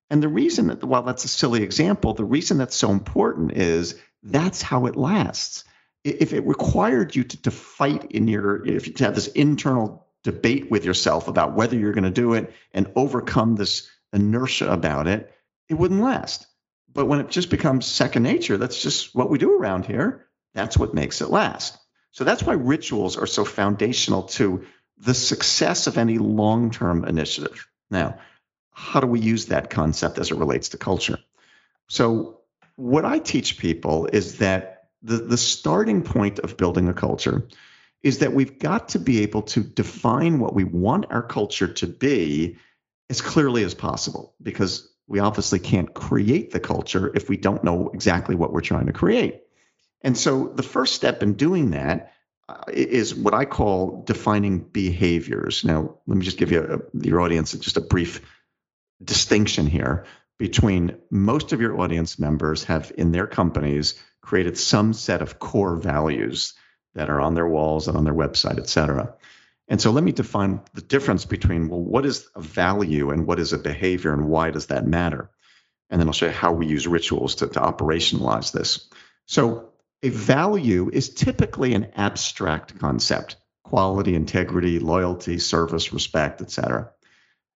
And 0.09 0.22
the 0.22 0.28
reason 0.28 0.68
that, 0.68 0.85
while 0.85 1.02
that's 1.02 1.24
a 1.24 1.28
silly 1.28 1.64
example, 1.64 2.14
the 2.14 2.22
reason 2.22 2.57
that's 2.57 2.76
so 2.76 2.92
important 2.92 3.50
is 3.50 4.00
that's 4.22 4.62
how 4.62 4.87
it 4.87 4.94
lasts. 4.94 5.64
If 6.04 6.33
it 6.33 6.46
required 6.46 7.16
you 7.16 7.24
to, 7.24 7.42
to 7.42 7.50
fight 7.50 8.12
in 8.12 8.28
your, 8.28 8.64
if 8.64 8.87
you 8.87 8.94
have 9.00 9.16
this 9.16 9.26
internal 9.26 10.07
debate 10.22 10.70
with 10.70 10.85
yourself 10.85 11.26
about 11.26 11.57
whether 11.57 11.76
you're 11.76 11.90
going 11.90 12.04
to 12.04 12.11
do 12.11 12.35
it 12.35 12.54
and 12.72 12.92
overcome 12.94 13.57
this 13.57 13.90
inertia 14.12 14.70
about 14.70 15.09
it, 15.09 15.35
it 15.68 15.74
wouldn't 15.74 16.00
last. 16.00 16.46
But 16.98 17.06
when 17.06 17.20
it 17.20 17.30
just 17.30 17.48
becomes 17.48 17.87
second 17.87 18.24
nature, 18.24 18.56
that's 18.56 18.82
just 18.82 19.14
what 19.14 19.30
we 19.30 19.38
do 19.38 19.56
around 19.56 19.87
here. 19.87 20.26
That's 20.54 20.76
what 20.76 20.94
makes 20.94 21.20
it 21.20 21.30
last. 21.30 21.78
So 22.11 22.24
that's 22.24 22.42
why 22.42 22.54
rituals 22.54 23.16
are 23.16 23.24
so 23.24 23.44
foundational 23.44 24.24
to 24.24 24.64
the 24.96 25.14
success 25.14 25.87
of 25.87 25.96
any 25.96 26.18
long 26.18 26.72
term 26.72 27.04
initiative. 27.04 27.68
Now, 27.88 28.18
how 28.72 28.98
do 28.98 29.06
we 29.06 29.20
use 29.20 29.46
that 29.46 29.70
concept 29.70 30.18
as 30.18 30.32
it 30.32 30.38
relates 30.38 30.70
to 30.70 30.76
culture? 30.76 31.18
So, 31.88 32.40
what 32.74 33.04
I 33.04 33.20
teach 33.20 33.58
people 33.58 34.06
is 34.12 34.38
that 34.38 34.88
the, 35.00 35.18
the 35.18 35.38
starting 35.38 36.02
point 36.02 36.40
of 36.40 36.56
building 36.56 36.88
a 36.88 36.94
culture 36.94 37.46
is 38.02 38.18
that 38.18 38.32
we've 38.32 38.58
got 38.58 38.88
to 38.88 38.98
be 38.98 39.22
able 39.22 39.42
to 39.42 39.62
define 39.62 40.40
what 40.40 40.52
we 40.52 40.64
want 40.64 41.06
our 41.11 41.22
culture 41.22 41.68
to 41.74 41.87
be 41.87 42.56
as 43.08 43.20
clearly 43.20 43.62
as 43.62 43.74
possible 43.74 44.34
because 44.42 44.88
we 45.09 45.18
obviously 45.21 45.59
can't 45.59 45.92
create 45.94 46.51
the 46.51 46.61
culture 46.61 47.11
if 47.14 47.29
we 47.29 47.37
don't 47.37 47.64
know 47.64 47.90
exactly 47.94 48.37
what 48.37 48.53
we're 48.53 48.61
trying 48.61 48.87
to 48.87 48.92
create. 48.92 49.42
And 50.03 50.16
so 50.16 50.53
the 50.55 50.62
first 50.62 50.94
step 50.94 51.23
in 51.23 51.33
doing 51.33 51.71
that 51.71 52.12
uh, 52.49 52.62
is 52.68 53.14
what 53.14 53.35
I 53.35 53.44
call 53.44 54.05
defining 54.07 54.61
behaviors. 54.61 55.64
Now, 55.64 55.97
let 56.07 56.16
me 56.16 56.25
just 56.25 56.38
give 56.38 56.53
you 56.53 56.62
a, 56.62 57.05
your 57.07 57.21
audience 57.21 57.53
just 57.53 57.77
a 57.77 57.81
brief 57.81 58.21
distinction 59.03 59.66
here 59.66 60.05
between 60.38 60.97
most 61.11 61.53
of 61.53 61.61
your 61.61 61.81
audience 61.81 62.18
members 62.18 62.64
have 62.64 62.92
in 62.97 63.11
their 63.11 63.27
companies 63.27 64.01
created 64.21 64.57
some 64.57 64.92
set 64.92 65.23
of 65.23 65.38
core 65.38 65.77
values 65.77 66.55
that 66.94 67.11
are 67.11 67.21
on 67.21 67.35
their 67.35 67.49
walls 67.49 67.88
and 67.88 67.97
on 67.97 68.05
their 68.05 68.14
website, 68.14 68.59
et 68.59 68.68
cetera. 68.68 69.14
And 69.68 69.81
so 69.81 69.90
let 69.90 70.02
me 70.02 70.12
define 70.12 70.62
the 70.72 70.81
difference 70.81 71.26
between, 71.26 71.68
well, 71.68 71.83
what 71.83 72.07
is 72.07 72.28
a 72.35 72.40
value 72.40 73.11
and 73.11 73.26
what 73.26 73.38
is 73.38 73.52
a 73.52 73.59
behavior 73.59 74.14
and 74.14 74.28
why 74.28 74.50
does 74.50 74.66
that 74.66 74.87
matter? 74.87 75.31
And 75.90 76.00
then 76.00 76.09
I'll 76.09 76.14
show 76.14 76.26
you 76.26 76.33
how 76.33 76.52
we 76.52 76.66
use 76.66 76.87
rituals 76.87 77.37
to, 77.37 77.48
to 77.48 77.61
operationalize 77.61 78.50
this. 78.50 78.88
So 79.26 79.70
a 80.02 80.09
value 80.09 80.90
is 80.90 81.12
typically 81.12 81.74
an 81.74 81.92
abstract 81.96 82.78
concept, 82.78 83.37
quality, 83.62 84.14
integrity, 84.14 84.78
loyalty, 84.78 85.38
service, 85.38 85.92
respect, 85.92 86.40
etc. 86.40 86.90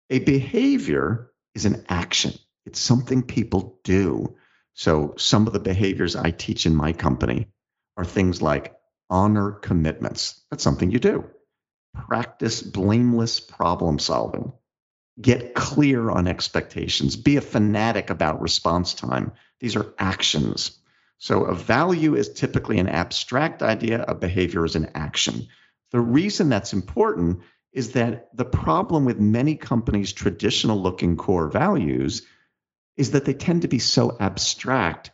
A 0.09 0.19
behavior 0.19 1.31
is 1.55 1.65
an 1.65 1.85
action. 1.87 2.33
It's 2.65 2.79
something 2.79 3.23
people 3.23 3.79
do. 3.83 4.35
So 4.73 5.13
some 5.17 5.47
of 5.47 5.53
the 5.53 5.59
behaviors 5.59 6.17
I 6.17 6.31
teach 6.31 6.65
in 6.65 6.75
my 6.75 6.91
company 6.91 7.47
are 7.95 8.05
things 8.05 8.41
like 8.41 8.75
honor 9.09 9.51
commitments. 9.51 10.41
That's 10.49 10.63
something 10.63 10.91
you 10.91 10.99
do 10.99 11.29
practice 11.93 12.61
blameless 12.61 13.39
problem 13.39 13.99
solving. 13.99 14.53
Get 15.19 15.53
clear 15.53 16.09
on 16.09 16.27
expectations. 16.27 17.15
Be 17.15 17.37
a 17.37 17.41
fanatic 17.41 18.09
about 18.09 18.41
response 18.41 18.93
time. 18.93 19.33
These 19.59 19.75
are 19.75 19.93
actions. 19.99 20.79
So 21.17 21.43
a 21.43 21.53
value 21.53 22.15
is 22.15 22.33
typically 22.33 22.79
an 22.79 22.87
abstract 22.87 23.61
idea, 23.61 24.03
a 24.07 24.15
behavior 24.15 24.65
is 24.65 24.75
an 24.75 24.91
action. 24.95 25.47
The 25.91 25.99
reason 25.99 26.49
that's 26.49 26.73
important 26.73 27.41
is 27.73 27.91
that 27.91 28.35
the 28.35 28.45
problem 28.45 29.05
with 29.05 29.19
many 29.19 29.55
companies' 29.55 30.13
traditional 30.13 30.81
looking 30.81 31.17
core 31.17 31.47
values 31.47 32.23
is 32.97 33.11
that 33.11 33.25
they 33.25 33.33
tend 33.33 33.61
to 33.61 33.67
be 33.67 33.79
so 33.79 34.17
abstract 34.19 35.11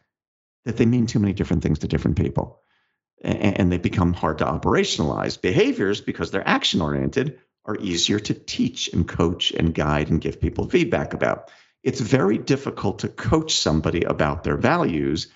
that 0.65 0.77
they 0.77 0.85
mean 0.85 1.07
too 1.07 1.19
many 1.19 1.33
different 1.33 1.63
things 1.63 1.79
to 1.79 1.87
different 1.87 2.17
people 2.17 2.61
and 3.21 3.71
they 3.71 3.77
become 3.77 4.13
hard 4.13 4.37
to 4.39 4.45
operationalize. 4.45 5.41
Behaviors, 5.41 6.01
because 6.01 6.31
they're 6.31 6.47
action 6.47 6.81
oriented, 6.81 7.39
are 7.65 7.77
easier 7.77 8.19
to 8.19 8.33
teach 8.33 8.87
and 8.93 9.07
coach 9.07 9.51
and 9.51 9.73
guide 9.73 10.09
and 10.09 10.21
give 10.21 10.39
people 10.39 10.69
feedback 10.69 11.13
about. 11.13 11.51
It's 11.83 11.99
very 11.99 12.37
difficult 12.37 12.99
to 12.99 13.09
coach 13.09 13.55
somebody 13.55 14.03
about 14.03 14.43
their 14.43 14.57
values, 14.57 15.27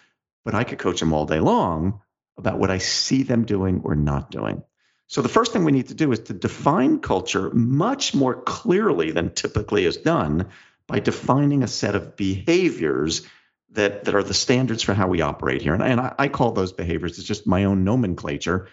but 0.45 0.55
I 0.55 0.63
could 0.63 0.79
coach 0.79 0.99
them 0.99 1.13
all 1.13 1.25
day 1.25 1.39
long 1.39 2.01
about 2.37 2.59
what 2.59 2.71
I 2.71 2.77
see 2.77 3.23
them 3.23 3.45
doing 3.45 3.81
or 3.83 3.95
not 3.95 4.31
doing. 4.31 4.63
So 5.07 5.21
the 5.21 5.29
first 5.29 5.51
thing 5.51 5.65
we 5.65 5.73
need 5.73 5.89
to 5.89 5.93
do 5.93 6.11
is 6.13 6.19
to 6.19 6.33
define 6.33 6.99
culture 6.99 7.49
much 7.49 8.15
more 8.15 8.41
clearly 8.41 9.11
than 9.11 9.33
typically 9.33 9.85
is 9.85 9.97
done 9.97 10.47
by 10.87 10.99
defining 10.99 11.63
a 11.63 11.67
set 11.67 11.95
of 11.95 12.15
behaviors 12.15 13.23
that 13.71 14.05
that 14.05 14.15
are 14.15 14.23
the 14.23 14.33
standards 14.33 14.83
for 14.83 14.93
how 14.93 15.07
we 15.07 15.21
operate 15.21 15.61
here. 15.61 15.73
And, 15.73 15.83
and 15.83 15.99
I, 15.99 16.15
I 16.17 16.27
call 16.27 16.51
those 16.51 16.73
behaviors, 16.73 17.17
it's 17.17 17.27
just 17.27 17.47
my 17.47 17.65
own 17.65 17.83
nomenclature. 17.83 18.67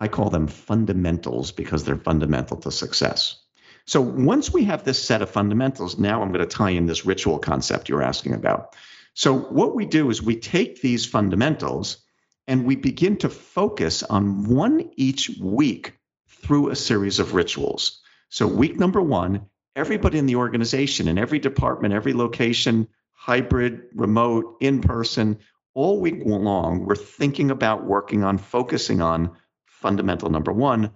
I 0.00 0.08
call 0.08 0.30
them 0.30 0.46
fundamentals 0.46 1.52
because 1.52 1.84
they're 1.84 1.96
fundamental 1.96 2.56
to 2.58 2.70
success. 2.70 3.42
So 3.86 4.00
once 4.00 4.52
we 4.52 4.64
have 4.64 4.84
this 4.84 5.02
set 5.02 5.22
of 5.22 5.30
fundamentals, 5.30 5.98
now 5.98 6.22
I'm 6.22 6.30
going 6.30 6.46
to 6.46 6.56
tie 6.56 6.70
in 6.70 6.86
this 6.86 7.06
ritual 7.06 7.38
concept 7.38 7.88
you're 7.88 8.02
asking 8.02 8.34
about. 8.34 8.76
So 9.14 9.36
what 9.36 9.74
we 9.74 9.86
do 9.86 10.10
is 10.10 10.22
we 10.22 10.36
take 10.36 10.80
these 10.80 11.06
fundamentals 11.06 11.98
and 12.46 12.64
we 12.64 12.76
begin 12.76 13.16
to 13.18 13.28
focus 13.28 14.02
on 14.02 14.44
one 14.44 14.90
each 14.96 15.30
week 15.40 15.94
through 16.28 16.68
a 16.68 16.76
series 16.76 17.18
of 17.18 17.34
rituals. 17.34 18.00
So 18.28 18.46
week 18.46 18.78
number 18.78 19.00
one, 19.00 19.46
everybody 19.74 20.18
in 20.18 20.26
the 20.26 20.36
organization, 20.36 21.08
in 21.08 21.18
every 21.18 21.38
department, 21.38 21.94
every 21.94 22.12
location, 22.12 22.88
hybrid, 23.28 23.82
remote, 23.94 24.56
in 24.62 24.80
person, 24.80 25.38
all 25.74 26.00
week 26.00 26.22
long, 26.24 26.86
we're 26.86 26.96
thinking 26.96 27.50
about 27.50 27.84
working 27.84 28.24
on 28.24 28.38
focusing 28.38 29.02
on 29.02 29.30
fundamental 29.66 30.30
number 30.30 30.50
one 30.50 30.90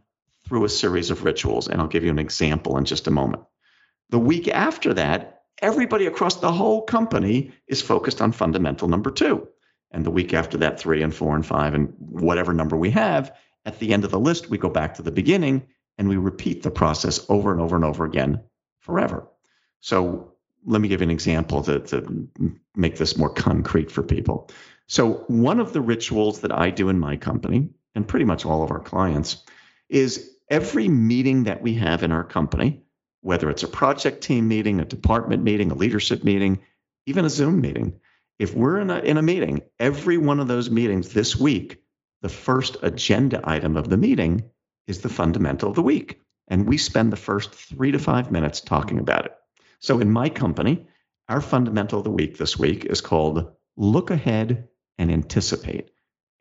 through 0.49 0.64
a 0.64 0.68
series 0.68 1.11
of 1.11 1.25
rituals. 1.25 1.68
And 1.68 1.79
I'll 1.79 1.88
give 1.88 2.05
you 2.05 2.11
an 2.11 2.18
example 2.18 2.79
in 2.79 2.87
just 2.87 3.07
a 3.07 3.11
moment. 3.11 3.42
The 4.09 4.18
week 4.18 4.49
after 4.49 4.95
that, 4.95 5.42
everybody 5.61 6.07
across 6.07 6.37
the 6.37 6.51
whole 6.51 6.81
company 6.81 7.53
is 7.68 7.83
focused 7.83 8.23
on 8.23 8.33
fundamental 8.33 8.88
number 8.88 9.11
two. 9.11 9.47
And 9.90 10.03
the 10.03 10.11
week 10.11 10.33
after 10.33 10.57
that, 10.57 10.81
three 10.81 11.03
and 11.03 11.14
four 11.14 11.37
and 11.37 11.45
five 11.45 11.75
and 11.75 11.92
whatever 11.99 12.55
number 12.55 12.79
we 12.79 12.92
have. 12.92 13.37
At 13.66 13.79
the 13.79 13.92
end 13.92 14.07
of 14.07 14.11
the 14.11 14.18
list, 14.18 14.49
we 14.49 14.57
go 14.57 14.71
back 14.71 14.95
to 14.95 15.03
the 15.03 15.12
beginning 15.12 15.66
and 15.99 16.09
we 16.09 16.16
repeat 16.16 16.62
the 16.62 16.71
process 16.71 17.27
over 17.29 17.53
and 17.53 17.61
over 17.61 17.77
and 17.77 17.85
over 17.85 18.07
again 18.07 18.40
forever. 18.81 19.29
So 19.81 20.32
let 20.64 20.81
me 20.81 20.88
give 20.88 21.01
you 21.01 21.07
an 21.07 21.11
example 21.11 21.62
to, 21.62 21.81
to 21.81 22.29
make 22.77 22.96
this 22.96 23.16
more 23.16 23.31
concrete 23.31 23.90
for 23.90 24.03
people. 24.03 24.51
So, 24.87 25.25
one 25.29 25.61
of 25.61 25.72
the 25.72 25.81
rituals 25.81 26.40
that 26.40 26.53
I 26.53 26.70
do 26.70 26.88
in 26.88 26.98
my 26.98 27.16
company, 27.16 27.68
and 27.94 28.07
pretty 28.07 28.25
much 28.25 28.44
all 28.44 28.62
of 28.62 28.70
our 28.70 28.81
clients, 28.81 29.44
is 29.88 30.37
every 30.51 30.88
meeting 30.88 31.44
that 31.44 31.62
we 31.62 31.75
have 31.75 32.03
in 32.03 32.12
our 32.12 32.25
company, 32.25 32.83
whether 33.22 33.48
it's 33.48 33.62
a 33.62 33.68
project 33.68 34.22
team 34.22 34.48
meeting, 34.48 34.81
a 34.81 34.85
department 34.85 35.42
meeting, 35.42 35.70
a 35.70 35.75
leadership 35.75 36.25
meeting, 36.25 36.61
even 37.07 37.25
a 37.25 37.31
Zoom 37.31 37.61
meeting, 37.61 38.01
if 38.38 38.55
we're 38.55 38.81
in 38.81 38.90
a, 38.90 38.98
in 38.98 39.18
a 39.18 39.22
meeting, 39.22 39.62
every 39.79 40.18
one 40.18 40.40
of 40.40 40.48
those 40.48 40.70
meetings 40.70 41.12
this 41.12 41.37
week, 41.37 41.83
the 42.22 42.29
first 42.29 42.77
agenda 42.83 43.40
item 43.44 43.77
of 43.77 43.88
the 43.88 43.96
meeting 43.96 44.42
is 44.87 45.01
the 45.01 45.09
fundamental 45.09 45.68
of 45.68 45.77
the 45.77 45.83
week. 45.83 46.20
And 46.48 46.66
we 46.66 46.77
spend 46.77 47.12
the 47.12 47.16
first 47.16 47.55
three 47.55 47.92
to 47.92 47.98
five 47.98 48.33
minutes 48.33 48.61
talking 48.61 48.98
about 48.98 49.27
it. 49.27 49.33
So 49.83 49.99
in 49.99 50.12
my 50.12 50.29
company, 50.29 50.87
our 51.29 51.40
fundamental 51.40 51.99
of 51.99 52.05
the 52.05 52.11
week 52.11 52.38
this 52.38 52.57
week 52.57 52.85
is 52.85 53.01
called 53.01 53.51
Look 53.77 54.12
Ahead 54.12 54.68
and 54.97 55.11
Anticipate. 55.11 55.90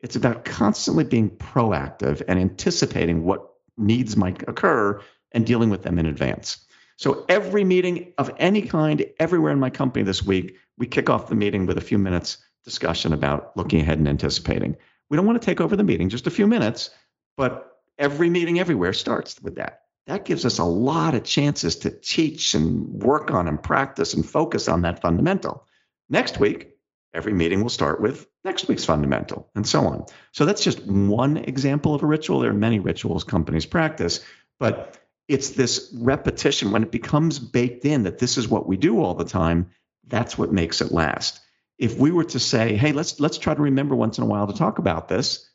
It's 0.00 0.14
about 0.14 0.44
constantly 0.44 1.02
being 1.02 1.28
proactive 1.28 2.22
and 2.28 2.38
anticipating 2.38 3.24
what 3.24 3.48
needs 3.76 4.16
might 4.16 4.48
occur 4.48 5.00
and 5.32 5.44
dealing 5.44 5.70
with 5.70 5.82
them 5.82 5.98
in 5.98 6.06
advance. 6.06 6.64
So 6.98 7.24
every 7.28 7.64
meeting 7.64 8.12
of 8.16 8.30
any 8.36 8.62
kind, 8.62 9.04
everywhere 9.18 9.50
in 9.50 9.58
my 9.58 9.70
company 9.70 10.04
this 10.04 10.22
week, 10.22 10.56
we 10.78 10.86
kick 10.86 11.10
off 11.10 11.28
the 11.28 11.34
meeting 11.34 11.66
with 11.66 11.78
a 11.78 11.82
few 11.82 11.98
minutes 11.98 12.38
discussion 12.64 13.12
about 13.12 13.56
looking 13.56 13.80
ahead 13.80 13.98
and 13.98 14.06
anticipating. 14.06 14.76
We 15.10 15.16
don't 15.16 15.26
want 15.26 15.42
to 15.42 15.44
take 15.44 15.60
over 15.60 15.74
the 15.74 15.82
meeting, 15.82 16.08
just 16.10 16.28
a 16.28 16.30
few 16.30 16.46
minutes, 16.46 16.90
but 17.36 17.78
every 17.98 18.30
meeting 18.30 18.60
everywhere 18.60 18.92
starts 18.92 19.42
with 19.42 19.56
that 19.56 19.81
that 20.06 20.24
gives 20.24 20.44
us 20.44 20.58
a 20.58 20.64
lot 20.64 21.14
of 21.14 21.24
chances 21.24 21.76
to 21.76 21.90
teach 21.90 22.54
and 22.54 23.02
work 23.02 23.30
on 23.30 23.46
and 23.46 23.62
practice 23.62 24.14
and 24.14 24.28
focus 24.28 24.68
on 24.68 24.82
that 24.82 25.00
fundamental. 25.00 25.66
Next 26.08 26.40
week, 26.40 26.76
every 27.14 27.32
meeting 27.32 27.62
will 27.62 27.70
start 27.70 28.00
with 28.00 28.26
next 28.44 28.68
week's 28.68 28.84
fundamental 28.84 29.48
and 29.54 29.66
so 29.66 29.86
on. 29.86 30.06
So 30.32 30.44
that's 30.44 30.64
just 30.64 30.84
one 30.84 31.36
example 31.36 31.94
of 31.94 32.02
a 32.02 32.06
ritual. 32.06 32.40
There 32.40 32.50
are 32.50 32.54
many 32.54 32.80
rituals 32.80 33.24
companies 33.24 33.66
practice, 33.66 34.20
but 34.58 34.98
it's 35.28 35.50
this 35.50 35.94
repetition 35.98 36.72
when 36.72 36.82
it 36.82 36.90
becomes 36.90 37.38
baked 37.38 37.84
in 37.84 38.02
that 38.02 38.18
this 38.18 38.36
is 38.36 38.48
what 38.48 38.66
we 38.66 38.76
do 38.76 39.02
all 39.02 39.14
the 39.14 39.24
time, 39.24 39.70
that's 40.08 40.36
what 40.36 40.52
makes 40.52 40.80
it 40.80 40.92
last. 40.92 41.40
If 41.78 41.96
we 41.96 42.10
were 42.10 42.24
to 42.24 42.38
say, 42.38 42.76
"Hey, 42.76 42.92
let's 42.92 43.18
let's 43.20 43.38
try 43.38 43.54
to 43.54 43.62
remember 43.62 43.94
once 43.94 44.18
in 44.18 44.24
a 44.24 44.26
while 44.26 44.46
to 44.46 44.52
talk 44.52 44.78
about 44.78 45.08
this," 45.08 45.48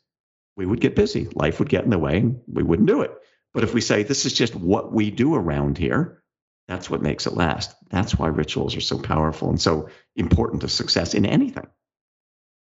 we 0.56 0.66
would 0.66 0.80
get 0.80 0.96
busy. 0.96 1.28
Life 1.34 1.58
would 1.58 1.68
get 1.68 1.84
in 1.84 1.90
the 1.90 1.98
way 1.98 2.18
and 2.18 2.40
we 2.48 2.62
wouldn't 2.62 2.88
do 2.88 3.02
it. 3.02 3.12
But 3.58 3.64
if 3.64 3.74
we 3.74 3.80
say 3.80 4.04
this 4.04 4.24
is 4.24 4.34
just 4.34 4.54
what 4.54 4.92
we 4.92 5.10
do 5.10 5.34
around 5.34 5.78
here, 5.78 6.22
that's 6.68 6.88
what 6.88 7.02
makes 7.02 7.26
it 7.26 7.32
last. 7.32 7.74
That's 7.90 8.16
why 8.16 8.28
rituals 8.28 8.76
are 8.76 8.80
so 8.80 9.00
powerful 9.00 9.48
and 9.50 9.60
so 9.60 9.88
important 10.14 10.60
to 10.60 10.68
success 10.68 11.12
in 11.12 11.26
anything. 11.26 11.66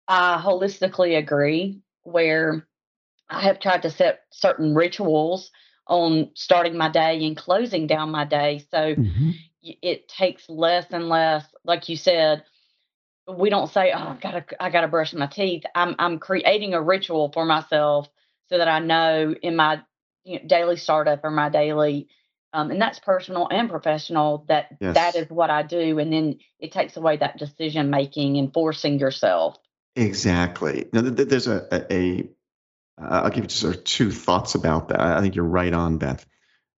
I 0.10 0.42
holistically 0.44 1.18
agree. 1.18 1.80
Where 2.04 2.68
I 3.30 3.40
have 3.40 3.62
tried 3.62 3.84
to 3.84 3.90
set 3.90 4.24
certain 4.32 4.76
rituals 4.76 5.52
on 5.88 6.32
starting 6.34 6.76
my 6.76 6.90
day 6.90 7.26
and 7.26 7.38
closing 7.38 7.88
down 7.88 8.12
my 8.12 8.26
day. 8.26 8.66
So 8.70 8.96
mm-hmm. 8.96 9.30
it 9.62 10.10
takes 10.10 10.50
less 10.50 10.88
and 10.92 11.08
less, 11.08 11.46
like 11.64 11.88
you 11.88 11.96
said, 11.96 12.44
we 13.30 13.50
don't 13.50 13.72
say, 13.72 13.94
"Oh, 13.94 13.98
I 13.98 14.18
gotta, 14.20 14.46
I 14.60 14.70
gotta 14.70 14.90
brush 14.90 15.14
my 15.14 15.28
teeth." 15.28 15.64
I'm, 15.74 15.96
I'm 16.00 16.20
creating 16.20 16.74
a 16.74 16.82
ritual 16.82 17.32
for 17.32 17.46
myself 17.46 18.10
so 18.50 18.58
that 18.58 18.68
I 18.68 18.80
know 18.80 19.34
in 19.42 19.56
my 19.56 19.80
you 20.24 20.40
know, 20.40 20.48
daily 20.48 20.78
startup 20.78 21.24
or 21.24 21.32
my 21.32 21.50
daily 21.50 22.08
Um, 22.54 22.70
and 22.70 22.82
that's 22.82 23.00
personal 23.00 23.48
and 23.50 23.70
professional 23.70 24.44
that 24.50 24.76
Yes. 24.82 24.96
that 24.96 25.16
is 25.16 25.30
what 25.30 25.50
I 25.50 25.64
do. 25.64 26.00
And 26.00 26.12
then 26.12 26.40
it 26.60 26.74
takes 26.74 26.98
away 26.98 27.16
that 27.18 27.38
decision 27.38 27.90
making 27.90 28.38
and 28.38 28.54
forcing 28.54 29.00
yourself. 29.00 29.56
Exactly. 29.96 30.86
Now, 30.92 31.02
th- 31.02 31.16
th- 31.16 31.30
there's 31.30 31.48
a, 31.48 31.66
a, 31.72 31.94
a 31.94 32.30
uh, 33.02 33.22
I'll 33.24 33.30
give 33.30 33.44
you 33.46 33.48
just 33.48 33.62
sort 33.62 33.78
of 33.78 33.84
two 33.86 34.12
thoughts 34.12 34.56
about 34.56 34.90
that. 34.90 35.00
I 35.00 35.22
think 35.22 35.36
you're 35.36 35.46
right 35.46 35.74
on, 35.74 35.98
Beth. 35.98 36.26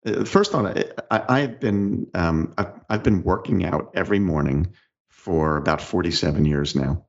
Uh, 0.05 0.24
First 0.24 0.55
on, 0.55 0.66
I, 0.66 0.85
I- 1.11 1.40
I've 1.40 1.59
been 1.59 2.09
um, 2.14 2.52
I've, 2.59 2.72
I've 2.90 3.02
been 3.02 3.22
working 3.22 3.64
out 3.64 3.92
every 3.94 4.18
morning 4.18 4.74
for 5.09 5.57
about 5.57 5.81
47 5.81 6.44
years 6.44 6.74
now, 6.76 7.07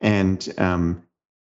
and 0.00 0.54
um, 0.58 1.02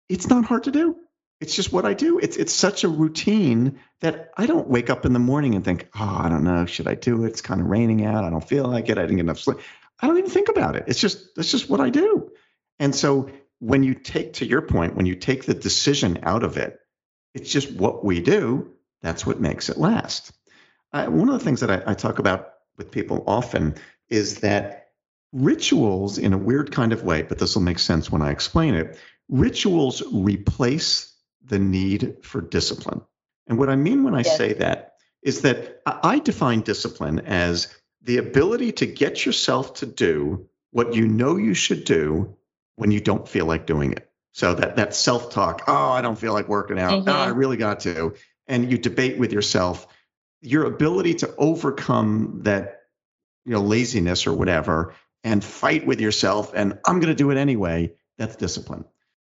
it's 0.08 0.28
not 0.28 0.44
hard 0.46 0.64
to 0.64 0.70
do. 0.70 0.96
It's 1.40 1.54
just 1.54 1.72
what 1.72 1.84
I 1.84 1.92
do. 1.92 2.18
It's 2.18 2.36
it's 2.36 2.52
such 2.52 2.84
a 2.84 2.88
routine 2.88 3.80
that 4.00 4.30
I 4.36 4.46
don't 4.46 4.68
wake 4.68 4.88
up 4.88 5.04
in 5.04 5.12
the 5.12 5.18
morning 5.18 5.54
and 5.54 5.64
think, 5.64 5.88
oh, 5.94 6.20
I 6.22 6.28
don't 6.28 6.44
know, 6.44 6.64
should 6.66 6.88
I 6.88 6.94
do 6.94 7.24
it? 7.24 7.28
It's 7.28 7.42
kind 7.42 7.60
of 7.60 7.66
raining 7.66 8.04
out. 8.04 8.24
I 8.24 8.30
don't 8.30 8.46
feel 8.46 8.64
like 8.64 8.88
it. 8.88 8.96
I 8.96 9.02
didn't 9.02 9.16
get 9.16 9.24
enough 9.24 9.40
sleep. 9.40 9.58
I 10.00 10.06
don't 10.06 10.18
even 10.18 10.30
think 10.30 10.48
about 10.48 10.76
it. 10.76 10.84
It's 10.86 11.00
just 11.00 11.34
that's 11.34 11.50
just 11.50 11.68
what 11.68 11.80
I 11.80 11.90
do. 11.90 12.30
And 12.78 12.94
so 12.94 13.30
when 13.58 13.82
you 13.82 13.94
take 13.94 14.34
to 14.34 14.46
your 14.46 14.62
point, 14.62 14.96
when 14.96 15.06
you 15.06 15.14
take 15.14 15.44
the 15.44 15.54
decision 15.54 16.20
out 16.22 16.42
of 16.42 16.56
it, 16.56 16.78
it's 17.34 17.50
just 17.50 17.70
what 17.70 18.04
we 18.04 18.20
do. 18.20 18.72
That's 19.02 19.26
what 19.26 19.40
makes 19.40 19.68
it 19.68 19.76
last. 19.76 20.32
Uh, 20.92 21.06
one 21.06 21.28
of 21.28 21.38
the 21.38 21.44
things 21.44 21.60
that 21.60 21.70
I, 21.70 21.90
I 21.90 21.94
talk 21.94 22.18
about 22.18 22.52
with 22.76 22.90
people 22.90 23.24
often 23.26 23.74
is 24.08 24.40
that 24.40 24.88
rituals, 25.32 26.18
in 26.18 26.32
a 26.32 26.38
weird 26.38 26.72
kind 26.72 26.92
of 26.92 27.02
way, 27.02 27.22
but 27.22 27.38
this 27.38 27.54
will 27.54 27.62
make 27.62 27.78
sense 27.78 28.10
when 28.10 28.22
I 28.22 28.30
explain 28.30 28.74
it, 28.74 28.98
rituals 29.28 30.02
replace 30.12 31.15
the 31.46 31.58
need 31.58 32.18
for 32.22 32.40
discipline. 32.40 33.02
And 33.46 33.58
what 33.58 33.70
I 33.70 33.76
mean 33.76 34.02
when 34.02 34.14
I 34.14 34.22
Yes. 34.22 34.36
say 34.36 34.52
that 34.54 34.94
is 35.22 35.42
that 35.42 35.80
I 35.86 36.00
I 36.02 36.18
define 36.18 36.60
discipline 36.60 37.20
as 37.20 37.68
the 38.02 38.18
ability 38.18 38.72
to 38.72 38.86
get 38.86 39.24
yourself 39.26 39.74
to 39.74 39.86
do 39.86 40.48
what 40.70 40.94
you 40.94 41.06
know 41.08 41.36
you 41.36 41.54
should 41.54 41.84
do 41.84 42.36
when 42.76 42.90
you 42.90 43.00
don't 43.00 43.28
feel 43.28 43.46
like 43.46 43.66
doing 43.66 43.92
it. 43.92 44.08
So 44.32 44.54
that 44.54 44.76
that 44.76 44.94
self-talk, 44.94 45.62
oh, 45.66 45.90
I 45.90 46.02
don't 46.02 46.18
feel 46.18 46.32
like 46.32 46.48
working 46.48 46.78
out. 46.78 47.08
Oh, 47.08 47.12
I 47.12 47.28
Mhm. 47.28 47.36
really 47.36 47.56
got 47.56 47.80
to. 47.80 48.14
And 48.46 48.70
you 48.70 48.78
debate 48.78 49.18
with 49.18 49.32
yourself, 49.32 49.86
your 50.40 50.64
ability 50.64 51.14
to 51.14 51.34
overcome 51.36 52.40
that, 52.42 52.82
you 53.44 53.52
know, 53.52 53.62
laziness 53.62 54.26
or 54.26 54.34
whatever 54.34 54.94
and 55.24 55.42
fight 55.42 55.86
with 55.86 56.00
yourself 56.00 56.52
and 56.54 56.78
I'm 56.86 57.00
going 57.00 57.08
to 57.08 57.14
do 57.14 57.30
it 57.30 57.36
anyway, 57.38 57.94
that's 58.18 58.36
discipline. 58.36 58.84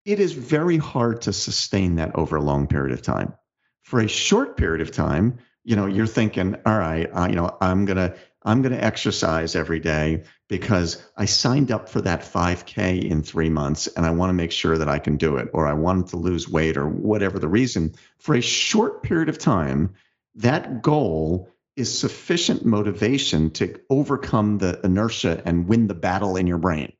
It 0.04 0.18
is 0.18 0.32
very 0.32 0.78
hard 0.78 1.22
to 1.22 1.32
sustain 1.32 1.96
that 1.96 2.16
over 2.16 2.36
a 2.36 2.42
long 2.42 2.66
period 2.66 2.92
of 2.92 3.02
time. 3.02 3.34
For 3.82 4.00
a 4.00 4.08
short 4.08 4.56
period 4.56 4.80
of 4.80 4.90
time, 4.90 5.38
you 5.64 5.76
know, 5.76 5.86
you're 5.86 6.08
thinking, 6.08 6.56
all 6.66 6.76
right, 6.76 7.06
uh, 7.06 7.28
you 7.28 7.36
know, 7.36 7.56
I'm 7.60 7.86
to 7.86 8.16
I'm 8.44 8.64
to 8.64 8.84
exercise 8.84 9.54
every 9.54 9.78
day 9.78 10.24
because 10.48 11.00
I 11.16 11.26
signed 11.26 11.70
up 11.70 11.88
for 11.88 12.00
that 12.00 12.22
5K 12.22 13.08
in 13.08 13.22
three 13.22 13.48
months 13.48 13.86
and 13.86 14.04
I 14.04 14.10
want 14.10 14.30
to 14.30 14.34
make 14.34 14.50
sure 14.50 14.76
that 14.76 14.88
I 14.88 14.98
can 14.98 15.16
do 15.16 15.36
it, 15.36 15.50
or 15.52 15.68
I 15.68 15.74
wanted 15.74 16.08
to 16.08 16.16
lose 16.16 16.48
weight, 16.48 16.76
or 16.76 16.88
whatever 16.88 17.38
the 17.38 17.46
reason. 17.46 17.94
For 18.18 18.34
a 18.34 18.42
short 18.42 19.04
period 19.04 19.28
of 19.28 19.38
time, 19.38 19.94
that 20.34 20.82
goal 20.82 21.48
is 21.76 21.96
sufficient 21.96 22.64
motivation 22.64 23.50
to 23.52 23.78
overcome 23.88 24.58
the 24.58 24.80
inertia 24.82 25.40
and 25.44 25.68
win 25.68 25.86
the 25.86 25.94
battle 25.94 26.36
in 26.36 26.48
your 26.48 26.58
brain. 26.58 26.92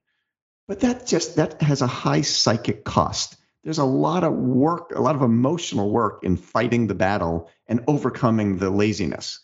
But 0.69 0.81
that 0.81 1.07
just 1.07 1.37
that 1.37 1.61
has 1.63 1.83
a 1.83 1.87
high 1.87 2.23
psychic 2.23 2.85
cost. 2.85 3.37
There's 3.65 3.79
a 3.79 3.85
lot 3.85 4.25
of 4.25 4.33
work, 4.33 4.93
a 4.95 5.01
lot 5.01 5.15
of 5.15 5.23
emotional 5.23 5.91
work 5.91 6.25
in 6.25 6.37
fighting 6.37 6.87
the 6.87 6.95
battle 6.95 7.51
and 7.69 7.85
overcoming 7.87 8.59
the 8.59 8.71
laziness. 8.71 9.41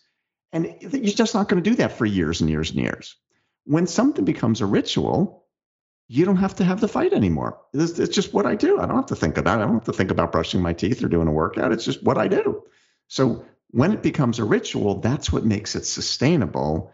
And 0.51 0.75
you're 0.81 1.13
just 1.13 1.35
not 1.35 1.47
going 1.47 1.63
to 1.63 1.69
do 1.69 1.75
that 1.77 1.93
for 1.93 2.05
years 2.05 2.41
and 2.41 2.49
years 2.49 2.71
and 2.71 2.79
years. 2.79 3.15
When 3.65 3.87
something 3.87 4.25
becomes 4.25 4.61
a 4.61 4.65
ritual, 4.65 5.45
you 6.07 6.25
don't 6.25 6.37
have 6.37 6.55
to 6.55 6.63
have 6.63 6.81
the 6.81 6.87
fight 6.87 7.13
anymore. 7.13 7.59
It's, 7.73 7.99
it's 7.99 8.15
just 8.15 8.33
what 8.33 8.47
I 8.47 8.55
do. 8.55 8.79
I 8.79 8.87
don't 8.87 8.95
have 8.95 9.05
to 9.07 9.15
think 9.15 9.37
about 9.37 9.59
it. 9.59 9.63
I 9.63 9.65
don't 9.65 9.75
have 9.75 9.85
to 9.85 9.93
think 9.93 10.11
about 10.11 10.31
brushing 10.31 10.61
my 10.61 10.73
teeth 10.73 11.03
or 11.03 11.07
doing 11.07 11.27
a 11.27 11.31
workout. 11.31 11.71
It's 11.71 11.85
just 11.85 12.03
what 12.03 12.17
I 12.17 12.27
do. 12.27 12.63
So 13.07 13.45
when 13.69 13.93
it 13.93 14.01
becomes 14.01 14.39
a 14.39 14.43
ritual, 14.43 15.01
that's 15.01 15.31
what 15.31 15.45
makes 15.45 15.75
it 15.75 15.85
sustainable 15.85 16.91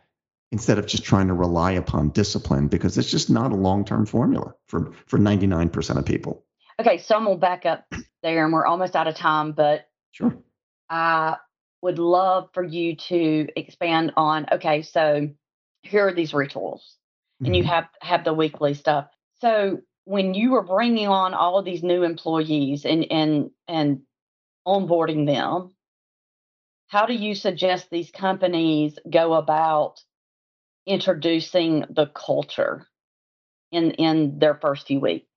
instead 0.52 0.78
of 0.78 0.86
just 0.88 1.04
trying 1.04 1.28
to 1.28 1.34
rely 1.34 1.72
upon 1.74 2.10
discipline 2.10 2.68
because 2.68 2.98
it's 2.98 3.10
just 3.12 3.30
not 3.30 3.52
a 3.52 3.56
long-term 3.56 4.06
formula 4.06 4.54
for, 4.68 4.92
for 5.08 5.18
99% 5.20 5.98
of 5.98 6.06
people. 6.06 6.46
Okay, 6.80 6.98
so 7.00 7.16
I'm 7.16 7.26
gonna 7.26 7.38
back 7.38 7.66
up 7.66 7.86
there 8.24 8.44
and 8.46 8.54
we're 8.54 8.66
almost 8.66 8.96
out 8.96 9.08
of 9.08 9.16
time, 9.16 9.52
but 9.54 9.88
Sure. 10.12 10.36
I 10.90 11.38
would 11.82 12.00
love 12.00 12.50
for 12.54 12.64
you 12.64 12.96
to 12.96 13.48
expand 13.56 14.14
on 14.18 14.48
okay, 14.52 14.82
so 14.82 15.30
here 15.84 16.08
are 16.08 16.14
these 16.14 16.34
rituals. 16.34 16.98
and 17.44 17.54
you 17.56 17.64
Mhm. 17.64 17.68
have 17.68 17.90
have 18.02 18.24
the 18.24 18.34
weekly 18.34 18.74
stuff. 18.74 19.10
So 19.42 19.82
when 20.06 20.34
you 20.34 20.52
were 20.52 20.64
bringing 20.64 21.10
on 21.10 21.34
all 21.34 21.58
of 21.60 21.66
these 21.66 21.84
new 21.84 22.04
employees 22.04 22.86
and 22.86 23.12
and 23.12 23.52
and 23.68 24.02
onboarding 24.66 25.26
them, 25.26 25.76
how 26.88 27.06
do 27.06 27.14
you 27.14 27.36
suggest 27.36 27.90
these 27.90 28.10
companies 28.10 28.98
go 29.10 29.34
about 29.34 30.00
introducing 30.86 31.86
the 31.90 32.08
culture 32.08 32.88
in 33.72 33.92
in 33.92 34.40
their 34.40 34.56
first 34.56 34.88
few 34.88 35.00
weeks 35.00 35.28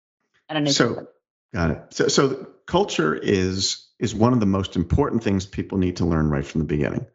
at 0.49 0.57
a 0.57 0.61
new 0.61 0.71
So- 0.71 0.87
company? 0.89 1.07
Got 1.55 1.71
it. 1.71 1.83
So, 1.91 2.09
so 2.09 2.47
culture 2.67 3.15
is 3.15 3.89
is 3.99 4.15
one 4.15 4.33
of 4.35 4.41
the 4.41 4.47
most 4.47 4.77
important 4.77 5.25
things 5.25 5.47
people 5.47 5.79
need 5.79 5.97
to 5.97 6.05
learn 6.05 6.29
right 6.29 6.45
from 6.45 6.61
the 6.61 6.67
beginning. 6.67 7.07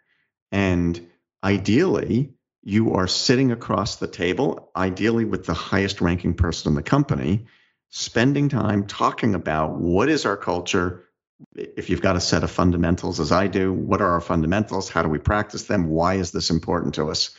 And 0.51 0.99
ideally, 1.43 2.33
you 2.63 2.95
are 2.95 3.07
sitting 3.07 3.51
across 3.51 3.97
the 3.97 4.07
table, 4.07 4.71
ideally 4.75 5.25
with 5.25 5.45
the 5.45 5.53
highest 5.53 6.01
ranking 6.01 6.33
person 6.33 6.71
in 6.71 6.75
the 6.75 6.83
company, 6.83 7.45
spending 7.89 8.49
time 8.49 8.87
talking 8.87 9.35
about 9.35 9.75
what 9.77 10.09
is 10.09 10.25
our 10.25 10.37
culture. 10.37 11.05
If 11.55 11.89
you've 11.89 12.01
got 12.01 12.15
a 12.15 12.21
set 12.21 12.43
of 12.43 12.51
fundamentals, 12.51 13.19
as 13.19 13.31
I 13.31 13.47
do, 13.47 13.71
what 13.71 14.01
are 14.01 14.11
our 14.11 14.21
fundamentals? 14.21 14.89
How 14.89 15.03
do 15.03 15.09
we 15.09 15.19
practice 15.19 15.65
them? 15.65 15.89
Why 15.89 16.15
is 16.15 16.31
this 16.31 16.49
important 16.49 16.95
to 16.95 17.09
us? 17.09 17.35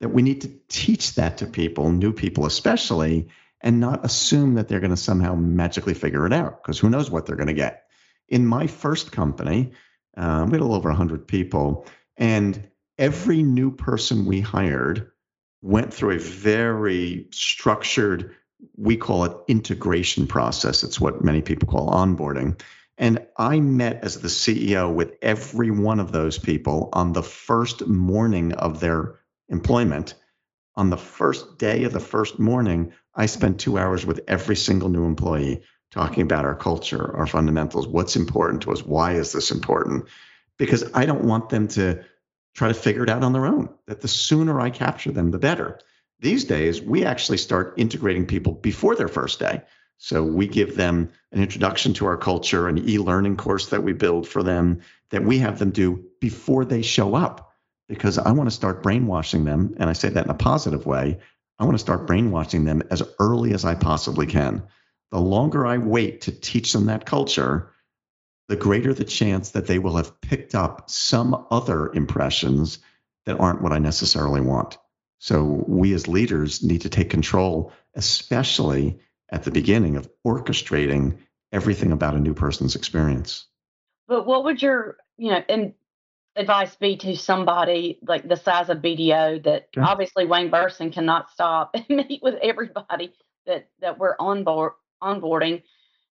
That 0.00 0.10
we 0.10 0.22
need 0.22 0.42
to 0.42 0.50
teach 0.68 1.14
that 1.14 1.38
to 1.38 1.46
people, 1.46 1.90
new 1.90 2.12
people 2.12 2.46
especially, 2.46 3.28
and 3.60 3.80
not 3.80 4.04
assume 4.04 4.54
that 4.54 4.68
they're 4.68 4.80
going 4.80 4.90
to 4.90 4.96
somehow 4.96 5.34
magically 5.34 5.94
figure 5.94 6.26
it 6.26 6.32
out 6.32 6.62
because 6.62 6.78
who 6.78 6.90
knows 6.90 7.10
what 7.10 7.26
they're 7.26 7.36
going 7.36 7.48
to 7.48 7.54
get. 7.54 7.84
In 8.28 8.46
my 8.46 8.66
first 8.66 9.10
company, 9.10 9.72
uh, 10.16 10.44
we 10.46 10.52
had 10.52 10.60
a 10.60 10.64
little 10.64 10.74
over 10.74 10.90
100 10.90 11.26
people, 11.26 11.86
and 12.16 12.68
every 12.98 13.42
new 13.42 13.70
person 13.70 14.26
we 14.26 14.40
hired 14.40 15.10
went 15.62 15.92
through 15.92 16.12
a 16.12 16.18
very 16.18 17.26
structured, 17.32 18.34
we 18.76 18.96
call 18.96 19.24
it 19.24 19.36
integration 19.48 20.26
process. 20.26 20.84
It's 20.84 21.00
what 21.00 21.24
many 21.24 21.42
people 21.42 21.68
call 21.68 21.90
onboarding. 21.90 22.60
And 22.96 23.26
I 23.36 23.60
met 23.60 24.02
as 24.02 24.20
the 24.20 24.28
CEO 24.28 24.92
with 24.92 25.14
every 25.22 25.70
one 25.70 26.00
of 26.00 26.10
those 26.10 26.38
people 26.38 26.88
on 26.92 27.12
the 27.12 27.22
first 27.22 27.86
morning 27.86 28.52
of 28.52 28.80
their 28.80 29.20
employment. 29.48 30.14
On 30.76 30.90
the 30.90 30.96
first 30.96 31.58
day 31.58 31.84
of 31.84 31.92
the 31.92 32.00
first 32.00 32.38
morning, 32.38 32.92
I 33.14 33.26
spent 33.26 33.60
two 33.60 33.78
hours 33.78 34.06
with 34.06 34.20
every 34.28 34.56
single 34.56 34.88
new 34.88 35.04
employee 35.04 35.62
talking 35.90 36.22
about 36.22 36.44
our 36.44 36.54
culture, 36.54 37.16
our 37.16 37.26
fundamentals, 37.26 37.88
what's 37.88 38.16
important 38.16 38.62
to 38.62 38.72
us, 38.72 38.84
why 38.84 39.14
is 39.14 39.32
this 39.32 39.50
important? 39.50 40.06
Because 40.58 40.90
I 40.94 41.06
don't 41.06 41.24
want 41.24 41.48
them 41.48 41.68
to 41.68 42.04
try 42.54 42.68
to 42.68 42.74
figure 42.74 43.02
it 43.02 43.10
out 43.10 43.24
on 43.24 43.32
their 43.32 43.46
own. 43.46 43.70
That 43.86 44.00
the 44.00 44.08
sooner 44.08 44.60
I 44.60 44.70
capture 44.70 45.12
them, 45.12 45.30
the 45.30 45.38
better. 45.38 45.80
These 46.20 46.44
days, 46.44 46.82
we 46.82 47.04
actually 47.04 47.38
start 47.38 47.74
integrating 47.76 48.26
people 48.26 48.52
before 48.52 48.96
their 48.96 49.08
first 49.08 49.38
day. 49.38 49.62
So 49.98 50.22
we 50.22 50.46
give 50.46 50.76
them 50.76 51.10
an 51.32 51.42
introduction 51.42 51.94
to 51.94 52.06
our 52.06 52.16
culture, 52.16 52.68
an 52.68 52.88
e 52.88 52.98
learning 52.98 53.36
course 53.36 53.70
that 53.70 53.82
we 53.82 53.92
build 53.92 54.28
for 54.28 54.42
them 54.42 54.80
that 55.10 55.24
we 55.24 55.38
have 55.38 55.58
them 55.58 55.70
do 55.70 56.04
before 56.20 56.64
they 56.64 56.82
show 56.82 57.14
up 57.14 57.47
because 57.88 58.18
I 58.18 58.32
want 58.32 58.48
to 58.48 58.54
start 58.54 58.82
brainwashing 58.82 59.44
them. 59.44 59.74
And 59.78 59.88
I 59.88 59.94
say 59.94 60.08
that 60.10 60.24
in 60.24 60.30
a 60.30 60.34
positive 60.34 60.86
way. 60.86 61.18
I 61.58 61.64
want 61.64 61.74
to 61.74 61.80
start 61.80 62.06
brainwashing 62.06 62.64
them 62.64 62.82
as 62.90 63.02
early 63.18 63.52
as 63.52 63.64
I 63.64 63.74
possibly 63.74 64.26
can. 64.26 64.62
The 65.10 65.18
longer 65.18 65.66
I 65.66 65.78
wait 65.78 66.22
to 66.22 66.32
teach 66.32 66.72
them 66.72 66.86
that 66.86 67.06
culture, 67.06 67.72
the 68.48 68.56
greater 68.56 68.94
the 68.94 69.04
chance 69.04 69.50
that 69.50 69.66
they 69.66 69.78
will 69.78 69.96
have 69.96 70.20
picked 70.20 70.54
up 70.54 70.90
some 70.90 71.46
other 71.50 71.92
impressions 71.92 72.78
that 73.26 73.40
aren't 73.40 73.62
what 73.62 73.72
I 73.72 73.78
necessarily 73.78 74.40
want. 74.40 74.78
So 75.18 75.64
we 75.66 75.92
as 75.94 76.08
leaders 76.08 76.62
need 76.62 76.82
to 76.82 76.88
take 76.88 77.10
control, 77.10 77.72
especially 77.94 79.00
at 79.30 79.42
the 79.42 79.50
beginning 79.50 79.96
of 79.96 80.08
orchestrating 80.26 81.18
everything 81.52 81.92
about 81.92 82.14
a 82.14 82.20
new 82.20 82.34
person's 82.34 82.76
experience. 82.76 83.46
But 84.06 84.26
what 84.26 84.44
would 84.44 84.62
your, 84.62 84.96
you 85.16 85.30
know, 85.30 85.42
and 85.48 85.74
advice 86.36 86.74
be 86.76 86.96
to 86.98 87.16
somebody 87.16 87.98
like 88.06 88.28
the 88.28 88.36
size 88.36 88.68
of 88.68 88.78
BDO 88.78 89.42
that 89.44 89.68
Okay. 89.76 89.80
obviously 89.84 90.24
Wayne 90.26 90.50
Berson 90.50 90.90
cannot 90.92 91.30
stop 91.30 91.70
and 91.74 91.84
meet 91.88 92.22
with 92.22 92.34
everybody 92.42 93.12
that 93.46 93.68
that 93.80 93.98
we're 93.98 94.16
on 94.18 94.44
board 94.44 94.72
onboarding? 95.02 95.62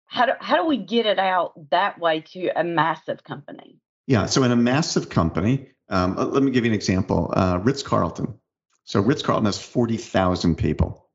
How 0.06 0.26
do 0.26 0.32
how 0.40 0.56
do 0.58 0.66
we 0.66 0.78
get 0.78 1.06
it 1.06 1.20
out 1.20 1.54
that 1.70 2.00
way 2.00 2.22
to 2.34 2.50
a 2.60 2.64
massive 2.64 3.24
company? 3.24 3.80
Yeah. 4.08 4.26
So 4.26 4.44
in 4.44 4.52
a 4.52 4.56
massive 4.56 5.10
company, 5.10 5.68
Um, 5.90 6.16
let 6.16 6.44
me 6.44 6.52
give 6.52 6.66
you 6.66 6.72
an 6.72 6.76
example. 6.76 7.32
Uh, 7.36 7.60
Ritz 7.64 7.84
Carlton. 7.84 8.40
So 8.84 9.02
Ritz 9.02 9.22
Carlton 9.24 9.46
has 9.46 9.60
40,000 9.62 10.56
people. 10.56 11.08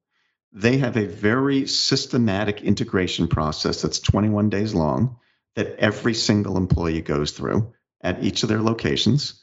They 0.53 0.79
have 0.79 0.97
a 0.97 1.07
very 1.07 1.67
systematic 1.67 2.63
integration 2.63 3.27
process 3.29 3.83
that's 3.83 3.99
21 4.01 4.49
days 4.51 4.75
long 4.75 5.17
that 5.57 5.77
every 5.79 6.15
single 6.15 6.57
employee 6.57 7.03
goes 7.03 7.33
through 7.33 7.73
at 8.05 8.23
each 8.23 8.45
of 8.45 8.49
their 8.49 8.63
locations. 8.63 9.43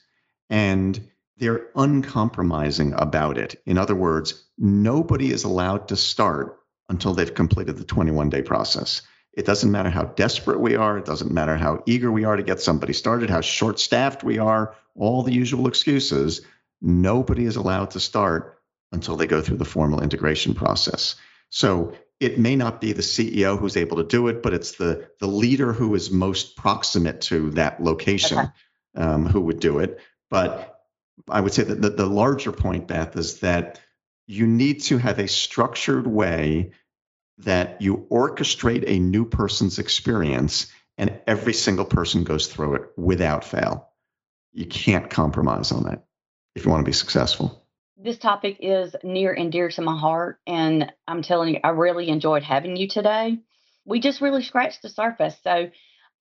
And 0.50 1.10
they're 1.38 1.68
uncompromising 1.76 2.94
about 2.94 3.38
it. 3.38 3.62
In 3.66 3.78
other 3.78 3.96
words, 3.96 4.46
nobody 4.58 5.32
is 5.32 5.44
allowed 5.44 5.88
to 5.90 5.98
start 5.98 6.60
until 6.88 7.14
they've 7.14 7.34
completed 7.34 7.78
the 7.78 7.84
21 7.84 8.30
day 8.30 8.44
process. 8.44 9.02
It 9.34 9.46
doesn't 9.46 9.72
matter 9.72 9.90
how 9.90 10.04
desperate 10.04 10.60
we 10.60 10.76
are, 10.76 10.98
it 10.98 11.06
doesn't 11.06 11.32
matter 11.32 11.56
how 11.58 11.84
eager 11.86 12.12
we 12.12 12.26
are 12.26 12.36
to 12.36 12.44
get 12.44 12.62
somebody 12.62 12.94
started, 12.94 13.30
how 13.30 13.42
short 13.42 13.80
staffed 13.80 14.24
we 14.24 14.38
are, 14.38 14.76
all 14.96 15.24
the 15.24 15.34
usual 15.34 15.68
excuses. 15.68 16.42
Nobody 16.82 17.46
is 17.46 17.56
allowed 17.56 17.92
to 17.92 18.00
start 18.00 18.60
until 18.92 19.16
they 19.16 19.28
go 19.28 19.42
through 19.42 19.58
the 19.58 19.66
formal 19.66 20.02
integration 20.02 20.54
process. 20.54 21.16
So 21.50 21.94
it 22.22 22.38
may 22.38 22.56
not 22.56 22.80
be 22.80 22.94
the 22.94 23.02
CEO 23.02 23.58
who's 23.58 23.76
able 23.76 23.98
to 23.98 24.04
do 24.04 24.28
it, 24.28 24.44
but 24.44 24.54
it's 24.54 24.74
the 24.74 25.10
the 25.20 25.28
leader 25.28 25.74
who 25.74 25.94
is 25.96 26.12
most 26.12 26.56
proximate 26.56 27.20
to 27.22 27.50
that 27.52 27.84
location 27.84 28.38
okay. 28.38 28.50
um, 28.96 29.26
who 29.26 29.42
would 29.42 29.60
do 29.60 29.80
it. 29.80 30.00
But 30.30 30.80
I 31.28 31.42
would 31.42 31.54
say 31.54 31.64
that 31.64 31.82
the, 31.82 31.90
the 31.90 32.06
larger 32.06 32.52
point, 32.52 32.88
Beth, 32.88 33.18
is 33.18 33.40
that 33.40 33.82
you 34.28 34.46
need 34.46 34.84
to 34.84 35.00
have 35.00 35.20
a 35.20 35.28
structured 35.28 36.06
way 36.06 36.72
that 37.40 37.82
you 37.82 38.06
orchestrate 38.12 38.84
a 38.88 39.00
new 39.00 39.26
person's 39.26 39.80
experience 39.80 40.68
and 40.98 41.20
every 41.26 41.54
single 41.54 41.86
person 41.86 42.24
goes 42.24 42.48
through 42.48 42.76
it 42.76 42.84
without 42.98 43.44
fail. 43.44 43.90
You 44.54 44.68
can't 44.68 45.10
compromise 45.10 45.72
on 45.72 45.84
that 45.84 46.06
if 46.56 46.66
you 46.66 46.72
want 46.72 46.82
to 46.82 46.90
be 46.90 46.94
successful. 46.94 47.61
This 48.04 48.18
topic 48.18 48.58
is 48.62 48.96
near 49.04 49.32
and 49.32 49.52
dear 49.52 49.70
to 49.70 49.82
my 49.84 49.96
heart. 49.96 50.40
And 50.48 50.92
I'm 51.08 51.22
telling 51.22 51.54
you, 51.54 51.60
I 51.64 51.70
really 51.70 52.10
enjoyed 52.10 52.42
having 52.42 52.76
you 52.76 52.88
today. 52.88 53.38
We 53.86 54.00
just 54.00 54.22
really 54.22 54.42
scratched 54.42 54.82
the 54.82 54.90
surface. 54.90 55.38
So, 55.44 55.70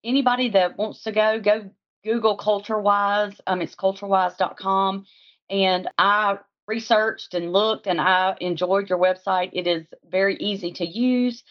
anybody 0.04 0.50
that 0.50 0.76
wants 0.76 1.04
to 1.04 1.12
go, 1.12 1.40
go 1.40 1.70
Google 2.04 2.36
CultureWise. 2.36 3.40
Um, 3.46 3.62
it's 3.62 3.74
culturewise.com. 3.74 5.06
And 5.48 5.88
I 5.96 6.38
researched 6.66 7.32
and 7.32 7.50
looked 7.50 7.86
and 7.86 7.98
I 7.98 8.36
enjoyed 8.42 8.90
your 8.90 8.98
website. 8.98 9.50
It 9.54 9.66
is 9.66 9.86
very 10.06 10.36
easy 10.36 10.72
to 10.72 10.84
use. 10.86 11.42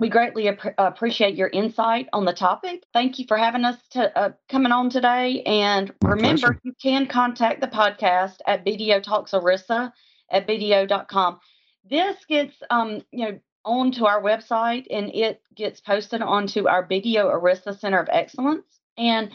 We 0.00 0.08
greatly 0.08 0.48
ap- 0.48 0.74
appreciate 0.78 1.34
your 1.34 1.48
insight 1.48 2.08
on 2.14 2.24
the 2.24 2.32
topic. 2.32 2.84
Thank 2.94 3.18
you 3.18 3.26
for 3.28 3.36
having 3.36 3.66
us 3.66 3.76
to 3.90 4.18
uh, 4.18 4.32
coming 4.48 4.72
on 4.72 4.88
today. 4.88 5.42
And 5.44 5.92
My 6.02 6.12
remember, 6.12 6.54
pleasure. 6.54 6.60
you 6.64 6.72
can 6.82 7.06
contact 7.06 7.60
the 7.60 7.66
podcast 7.68 8.38
at 8.46 8.64
BDO 8.64 9.02
Talks 9.02 9.32
ERISA 9.32 9.92
at 10.30 10.48
BDO.com. 10.48 11.40
This 11.84 12.16
gets 12.26 12.54
um, 12.70 13.02
you 13.12 13.26
know 13.26 13.38
onto 13.66 14.06
our 14.06 14.22
website 14.22 14.86
and 14.90 15.10
it 15.14 15.42
gets 15.54 15.82
posted 15.82 16.22
onto 16.22 16.66
our 16.66 16.88
BDO 16.88 17.30
ERISA 17.34 17.78
Center 17.78 18.00
of 18.00 18.08
Excellence. 18.10 18.80
And 18.96 19.30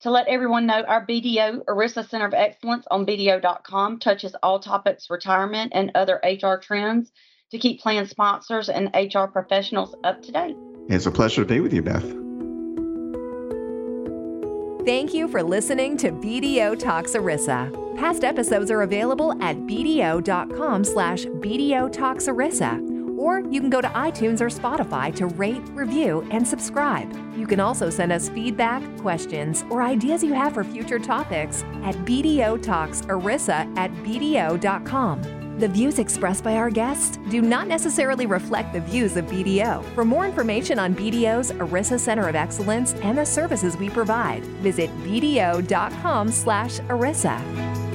to 0.00 0.10
let 0.10 0.28
everyone 0.28 0.66
know, 0.66 0.82
our 0.82 1.04
BDO 1.06 1.66
ERISA 1.66 2.08
Center 2.08 2.26
of 2.26 2.32
Excellence 2.32 2.86
on 2.90 3.04
BDO.com 3.04 3.98
touches 3.98 4.34
all 4.42 4.60
topics 4.60 5.10
retirement 5.10 5.72
and 5.74 5.90
other 5.94 6.20
HR 6.24 6.56
trends 6.56 7.12
to 7.50 7.58
keep 7.58 7.80
plan 7.80 8.06
sponsors 8.06 8.68
and 8.68 8.90
HR 8.94 9.26
professionals 9.26 9.94
up 10.04 10.22
to 10.22 10.32
date. 10.32 10.56
It's 10.88 11.06
a 11.06 11.10
pleasure 11.10 11.42
to 11.42 11.48
be 11.48 11.60
with 11.60 11.72
you, 11.72 11.82
Beth. 11.82 12.04
Thank 14.84 15.12
you 15.12 15.26
for 15.26 15.42
listening 15.42 15.96
to 15.98 16.12
BDO 16.12 16.78
Talks 16.78 17.12
ERISA. 17.12 17.98
Past 17.98 18.22
episodes 18.22 18.70
are 18.70 18.82
available 18.82 19.32
at 19.42 19.56
bdo.com 19.56 20.84
slash 20.84 21.24
BDO 21.24 21.92
Talks 21.92 22.26
ERISA 22.26 22.96
or 23.16 23.40
you 23.50 23.60
can 23.60 23.70
go 23.70 23.80
to 23.80 23.88
iTunes 23.88 24.40
or 24.40 24.46
Spotify 24.48 25.14
to 25.16 25.26
rate, 25.26 25.62
review, 25.70 26.26
and 26.30 26.46
subscribe. 26.46 27.10
You 27.36 27.46
can 27.46 27.60
also 27.60 27.90
send 27.90 28.12
us 28.12 28.28
feedback, 28.28 28.82
questions, 28.98 29.64
or 29.70 29.82
ideas 29.82 30.22
you 30.22 30.34
have 30.34 30.54
for 30.54 30.62
future 30.62 30.98
topics 30.98 31.62
at 31.82 31.94
BDO 32.04 32.62
Talks 32.62 33.00
ERISA 33.02 33.76
at 33.76 33.90
BDO.com. 34.04 35.45
The 35.58 35.68
views 35.68 35.98
expressed 35.98 36.44
by 36.44 36.56
our 36.56 36.68
guests 36.68 37.18
do 37.30 37.40
not 37.40 37.66
necessarily 37.66 38.26
reflect 38.26 38.74
the 38.74 38.80
views 38.80 39.16
of 39.16 39.24
BDO. 39.24 39.82
For 39.94 40.04
more 40.04 40.26
information 40.26 40.78
on 40.78 40.94
BDO's 40.94 41.50
ERISA 41.52 41.98
Center 41.98 42.28
of 42.28 42.34
Excellence 42.34 42.92
and 42.94 43.16
the 43.16 43.24
services 43.24 43.74
we 43.78 43.88
provide, 43.88 44.44
visit 44.60 44.90
bdo.com 45.02 46.30
slash 46.30 46.80
ERISA. 46.80 47.85